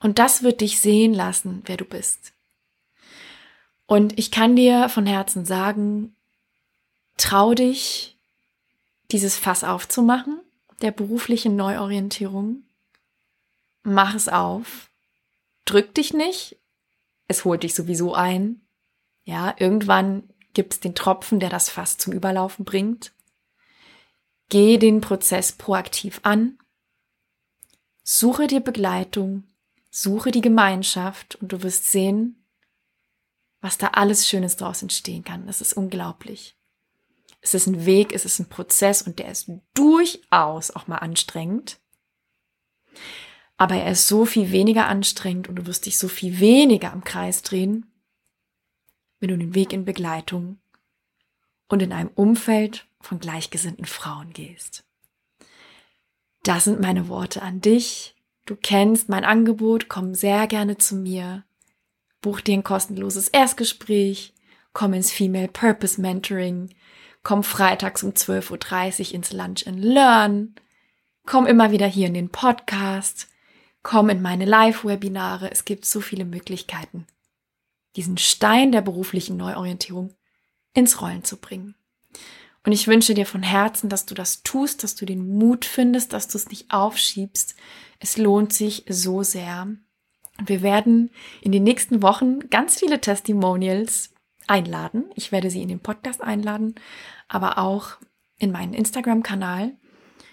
Und 0.00 0.18
das 0.18 0.42
wird 0.42 0.60
dich 0.60 0.80
sehen 0.80 1.12
lassen, 1.12 1.62
wer 1.66 1.76
du 1.76 1.84
bist. 1.84 2.32
Und 3.86 4.18
ich 4.18 4.30
kann 4.30 4.54
dir 4.54 4.88
von 4.88 5.06
Herzen 5.06 5.44
sagen, 5.44 6.14
trau 7.16 7.54
dich, 7.54 8.16
dieses 9.10 9.36
Fass 9.36 9.64
aufzumachen, 9.64 10.40
der 10.82 10.92
beruflichen 10.92 11.56
Neuorientierung. 11.56 12.62
Mach 13.82 14.14
es 14.14 14.28
auf. 14.28 14.90
Drück 15.64 15.94
dich 15.94 16.12
nicht. 16.12 16.56
Es 17.26 17.44
holt 17.44 17.62
dich 17.62 17.74
sowieso 17.74 18.14
ein. 18.14 18.60
Ja, 19.24 19.54
irgendwann 19.58 20.22
gibt 20.52 20.74
es 20.74 20.80
den 20.80 20.94
Tropfen, 20.94 21.40
der 21.40 21.50
das 21.50 21.70
Fass 21.70 21.98
zum 21.98 22.12
Überlaufen 22.12 22.64
bringt. 22.64 23.12
Geh 24.48 24.78
den 24.78 25.00
Prozess 25.00 25.52
proaktiv 25.52 26.20
an. 26.22 26.58
Suche 28.02 28.46
dir 28.46 28.60
Begleitung. 28.60 29.44
Suche 29.90 30.30
die 30.30 30.40
Gemeinschaft 30.40 31.36
und 31.36 31.52
du 31.52 31.62
wirst 31.62 31.90
sehen, 31.90 32.46
was 33.60 33.78
da 33.78 33.88
alles 33.88 34.28
Schönes 34.28 34.56
draus 34.56 34.82
entstehen 34.82 35.24
kann. 35.24 35.46
Das 35.46 35.60
ist 35.60 35.72
unglaublich. 35.72 36.56
Es 37.40 37.54
ist 37.54 37.66
ein 37.66 37.86
Weg, 37.86 38.12
es 38.12 38.24
ist 38.24 38.38
ein 38.38 38.48
Prozess 38.48 39.02
und 39.02 39.18
der 39.18 39.30
ist 39.30 39.50
durchaus 39.74 40.70
auch 40.70 40.86
mal 40.86 40.98
anstrengend. 40.98 41.78
Aber 43.56 43.76
er 43.76 43.92
ist 43.92 44.08
so 44.08 44.24
viel 44.24 44.52
weniger 44.52 44.86
anstrengend 44.86 45.48
und 45.48 45.56
du 45.56 45.66
wirst 45.66 45.86
dich 45.86 45.98
so 45.98 46.08
viel 46.08 46.40
weniger 46.40 46.92
am 46.92 47.04
Kreis 47.04 47.42
drehen, 47.42 47.92
wenn 49.20 49.30
du 49.30 49.38
den 49.38 49.54
Weg 49.54 49.72
in 49.72 49.84
Begleitung 49.84 50.58
und 51.68 51.82
in 51.82 51.92
einem 51.92 52.10
Umfeld 52.14 52.86
von 53.00 53.20
gleichgesinnten 53.20 53.84
Frauen 53.84 54.32
gehst. 54.32 54.84
Das 56.42 56.64
sind 56.64 56.80
meine 56.80 57.08
Worte 57.08 57.42
an 57.42 57.60
dich. 57.60 58.16
Du 58.46 58.56
kennst 58.56 59.08
mein 59.08 59.24
Angebot, 59.24 59.88
komm 59.88 60.14
sehr 60.14 60.46
gerne 60.46 60.78
zu 60.78 60.96
mir. 60.96 61.44
Buch 62.20 62.40
dir 62.40 62.54
ein 62.54 62.64
kostenloses 62.64 63.28
Erstgespräch, 63.28 64.34
komm 64.72 64.94
ins 64.94 65.12
Female 65.12 65.48
Purpose 65.48 66.00
Mentoring, 66.00 66.74
komm 67.22 67.44
freitags 67.44 68.02
um 68.02 68.10
12.30 68.10 69.08
Uhr 69.08 69.14
ins 69.14 69.32
Lunch 69.32 69.66
and 69.66 69.84
Learn, 69.84 70.54
komm 71.26 71.46
immer 71.46 71.70
wieder 71.70 71.86
hier 71.86 72.06
in 72.06 72.14
den 72.14 72.30
Podcast, 72.30 73.28
komm 73.82 74.08
in 74.08 74.22
meine 74.22 74.46
Live-Webinare. 74.46 75.50
Es 75.50 75.64
gibt 75.64 75.84
so 75.84 76.00
viele 76.00 76.24
Möglichkeiten, 76.24 77.06
diesen 77.96 78.18
Stein 78.18 78.72
der 78.72 78.80
beruflichen 78.80 79.36
Neuorientierung 79.36 80.14
ins 80.78 81.00
Rollen 81.00 81.24
zu 81.24 81.36
bringen. 81.36 81.74
Und 82.64 82.72
ich 82.72 82.86
wünsche 82.86 83.14
dir 83.14 83.26
von 83.26 83.42
Herzen, 83.42 83.88
dass 83.88 84.06
du 84.06 84.14
das 84.14 84.42
tust, 84.42 84.82
dass 84.82 84.94
du 84.94 85.06
den 85.06 85.38
Mut 85.38 85.64
findest, 85.64 86.12
dass 86.12 86.28
du 86.28 86.36
es 86.36 86.48
nicht 86.48 86.70
aufschiebst. 86.70 87.54
Es 87.98 88.16
lohnt 88.16 88.52
sich 88.52 88.84
so 88.88 89.22
sehr. 89.22 89.68
Und 90.38 90.48
wir 90.48 90.62
werden 90.62 91.10
in 91.40 91.52
den 91.52 91.64
nächsten 91.64 92.02
Wochen 92.02 92.50
ganz 92.50 92.78
viele 92.78 93.00
Testimonials 93.00 94.12
einladen. 94.46 95.04
Ich 95.14 95.32
werde 95.32 95.50
sie 95.50 95.62
in 95.62 95.68
den 95.68 95.80
Podcast 95.80 96.22
einladen, 96.22 96.74
aber 97.26 97.58
auch 97.58 97.96
in 98.38 98.52
meinen 98.52 98.74
Instagram-Kanal. 98.74 99.72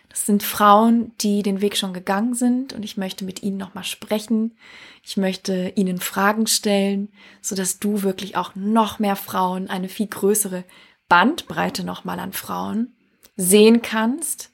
Das 0.09 0.25
sind 0.25 0.43
Frauen, 0.43 1.11
die 1.21 1.43
den 1.43 1.61
Weg 1.61 1.77
schon 1.77 1.93
gegangen 1.93 2.33
sind 2.33 2.73
und 2.73 2.83
ich 2.83 2.97
möchte 2.97 3.25
mit 3.25 3.43
ihnen 3.43 3.57
nochmal 3.57 3.83
sprechen. 3.83 4.55
Ich 5.03 5.17
möchte 5.17 5.73
ihnen 5.75 5.99
Fragen 5.99 6.47
stellen, 6.47 7.09
so 7.41 7.55
dass 7.55 7.79
du 7.79 8.01
wirklich 8.01 8.37
auch 8.37 8.55
noch 8.55 8.99
mehr 8.99 9.15
Frauen, 9.15 9.69
eine 9.69 9.89
viel 9.89 10.07
größere 10.07 10.63
Bandbreite 11.09 11.83
nochmal 11.83 12.19
an 12.19 12.33
Frauen 12.33 12.95
sehen 13.35 13.81
kannst 13.81 14.51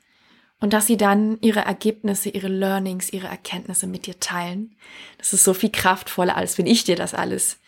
und 0.60 0.74
dass 0.74 0.88
sie 0.88 0.98
dann 0.98 1.40
ihre 1.42 1.62
Ergebnisse, 1.62 2.30
ihre 2.30 2.48
Learnings, 2.48 3.12
ihre 3.12 3.28
Erkenntnisse 3.28 3.88
mit 3.88 4.06
dir 4.06 4.20
teilen. 4.20 4.76
Das 5.18 5.34
ist 5.34 5.44
so 5.44 5.54
viel 5.54 5.72
kraftvoller, 5.72 6.38
als 6.38 6.58
wenn 6.58 6.68
ich 6.68 6.84
dir 6.84 6.96
das 6.96 7.14
alles 7.14 7.60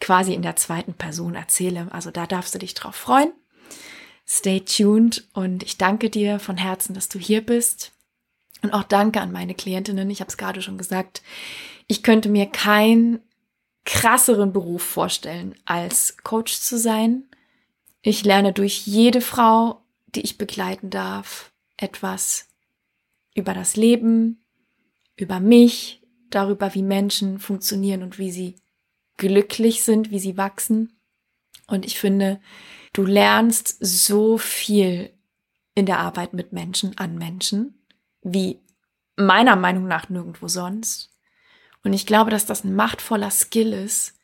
quasi 0.00 0.32
in 0.32 0.42
der 0.42 0.56
zweiten 0.56 0.94
Person 0.94 1.34
erzähle. 1.34 1.88
Also 1.90 2.10
da 2.10 2.26
darfst 2.26 2.54
du 2.54 2.58
dich 2.58 2.74
drauf 2.74 2.96
freuen. 2.96 3.32
Stay 4.32 4.60
tuned 4.60 5.26
und 5.32 5.64
ich 5.64 5.76
danke 5.76 6.08
dir 6.08 6.38
von 6.38 6.56
Herzen, 6.56 6.94
dass 6.94 7.08
du 7.08 7.18
hier 7.18 7.44
bist. 7.44 7.90
Und 8.62 8.72
auch 8.72 8.84
danke 8.84 9.20
an 9.20 9.32
meine 9.32 9.54
Klientinnen. 9.54 10.08
Ich 10.08 10.20
habe 10.20 10.28
es 10.28 10.36
gerade 10.36 10.62
schon 10.62 10.78
gesagt. 10.78 11.20
Ich 11.88 12.04
könnte 12.04 12.28
mir 12.28 12.46
keinen 12.46 13.18
krasseren 13.84 14.52
Beruf 14.52 14.84
vorstellen, 14.84 15.56
als 15.64 16.16
Coach 16.18 16.60
zu 16.60 16.78
sein. 16.78 17.24
Ich 18.02 18.22
lerne 18.22 18.52
durch 18.52 18.86
jede 18.86 19.20
Frau, 19.20 19.82
die 20.14 20.20
ich 20.20 20.38
begleiten 20.38 20.90
darf, 20.90 21.50
etwas 21.76 22.46
über 23.34 23.52
das 23.52 23.74
Leben, 23.74 24.44
über 25.16 25.40
mich, 25.40 26.02
darüber, 26.30 26.72
wie 26.76 26.84
Menschen 26.84 27.40
funktionieren 27.40 28.04
und 28.04 28.20
wie 28.20 28.30
sie 28.30 28.54
glücklich 29.16 29.82
sind, 29.82 30.12
wie 30.12 30.20
sie 30.20 30.36
wachsen. 30.36 30.92
Und 31.66 31.84
ich 31.84 31.98
finde, 31.98 32.40
du 32.92 33.04
lernst 33.04 33.76
so 33.80 34.38
viel 34.38 35.12
in 35.74 35.86
der 35.86 35.98
Arbeit 35.98 36.32
mit 36.34 36.52
Menschen, 36.52 36.98
an 36.98 37.16
Menschen, 37.16 37.86
wie 38.22 38.60
meiner 39.16 39.56
Meinung 39.56 39.86
nach 39.86 40.08
nirgendwo 40.08 40.48
sonst. 40.48 41.10
Und 41.84 41.92
ich 41.92 42.06
glaube, 42.06 42.30
dass 42.30 42.46
das 42.46 42.64
ein 42.64 42.74
machtvoller 42.74 43.30
Skill 43.30 43.72
ist, 43.72 44.18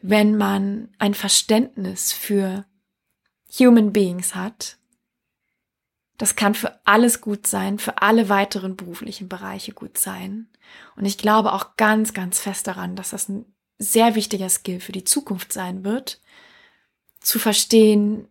wenn 0.00 0.36
man 0.36 0.88
ein 0.98 1.14
Verständnis 1.14 2.12
für 2.12 2.64
Human 3.58 3.92
Beings 3.92 4.34
hat. 4.34 4.78
Das 6.18 6.36
kann 6.36 6.54
für 6.54 6.80
alles 6.86 7.20
gut 7.20 7.46
sein, 7.46 7.78
für 7.78 8.00
alle 8.00 8.28
weiteren 8.28 8.76
beruflichen 8.76 9.28
Bereiche 9.28 9.72
gut 9.72 9.98
sein. 9.98 10.48
Und 10.96 11.04
ich 11.04 11.18
glaube 11.18 11.52
auch 11.52 11.76
ganz, 11.76 12.14
ganz 12.14 12.40
fest 12.40 12.66
daran, 12.66 12.96
dass 12.96 13.10
das 13.10 13.28
ein 13.28 13.44
sehr 13.78 14.14
wichtiger 14.14 14.48
Skill 14.48 14.80
für 14.80 14.92
die 14.92 15.04
Zukunft 15.04 15.52
sein 15.52 15.84
wird, 15.84 16.20
zu 17.22 17.38
verstehen, 17.38 18.28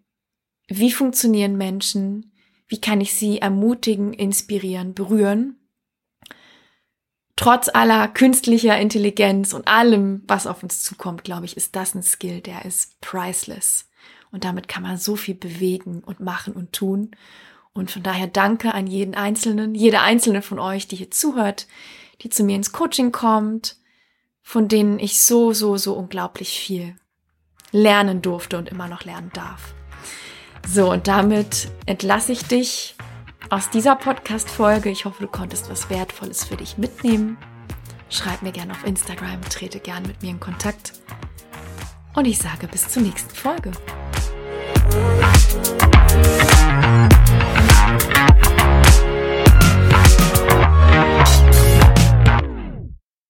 wie 0.68 0.92
funktionieren 0.92 1.58
Menschen, 1.58 2.32
wie 2.68 2.80
kann 2.80 3.02
ich 3.02 3.14
sie 3.14 3.40
ermutigen, 3.40 4.14
inspirieren, 4.14 4.94
berühren. 4.94 5.58
Trotz 7.36 7.70
aller 7.70 8.08
künstlicher 8.08 8.78
Intelligenz 8.78 9.54
und 9.54 9.68
allem, 9.68 10.24
was 10.28 10.48
auf 10.48 10.64
uns 10.64 10.84
zukommt, 10.84 11.24
glaube 11.24 11.46
ich, 11.46 11.58
ist 11.58 11.76
das 11.76 11.96
ein 11.96 12.04
Skill, 12.04 12.40
der 12.42 12.66
ist 12.66 13.02
priceless. 13.02 13.90
Und 14.32 14.46
damit 14.46 14.68
kann 14.68 14.84
man 14.84 14.98
so 14.98 15.16
viel 15.16 15.36
bewegen 15.36 16.04
und 16.06 16.20
machen 16.20 16.54
und 16.54 16.72
tun. 16.72 17.12
Und 17.74 17.92
von 17.92 18.04
daher 18.04 18.28
danke 18.28 18.74
an 18.74 18.88
jeden 18.88 19.16
Einzelnen, 19.16 19.76
jede 19.76 20.02
Einzelne 20.02 20.42
von 20.42 20.60
euch, 20.60 20.88
die 20.88 20.96
hier 20.96 21.12
zuhört, 21.12 21.68
die 22.22 22.30
zu 22.30 22.44
mir 22.44 22.56
ins 22.56 22.72
Coaching 22.72 23.12
kommt, 23.12 23.78
von 24.42 24.68
denen 24.68 25.00
ich 25.00 25.22
so, 25.22 25.52
so, 25.52 25.78
so 25.78 25.94
unglaublich 25.94 26.60
viel 26.60 26.96
lernen 27.72 28.22
durfte 28.22 28.58
und 28.58 28.70
immer 28.70 28.88
noch 28.88 29.04
lernen 29.04 29.32
darf. 29.34 29.74
So, 30.68 30.92
und 30.92 31.08
damit 31.08 31.70
entlasse 31.86 32.32
ich 32.32 32.46
dich 32.46 32.96
aus 33.50 33.70
dieser 33.70 33.96
Podcast-Folge. 33.96 34.90
Ich 34.90 35.06
hoffe, 35.06 35.24
du 35.24 35.28
konntest 35.28 35.70
was 35.70 35.90
Wertvolles 35.90 36.46
für 36.46 36.58
dich 36.58 36.78
mitnehmen. 36.78 37.38
Schreib 38.10 38.42
mir 38.42 38.52
gerne 38.52 38.74
auf 38.74 38.86
Instagram, 38.86 39.42
trete 39.50 39.80
gerne 39.80 40.08
mit 40.08 40.22
mir 40.22 40.32
in 40.32 40.40
Kontakt. 40.40 40.94
Und 42.14 42.26
ich 42.26 42.38
sage 42.38 42.68
bis 42.68 42.88
zur 42.90 43.02
nächsten 43.02 43.34
Folge. 43.34 43.72
Thank. 50.92 51.61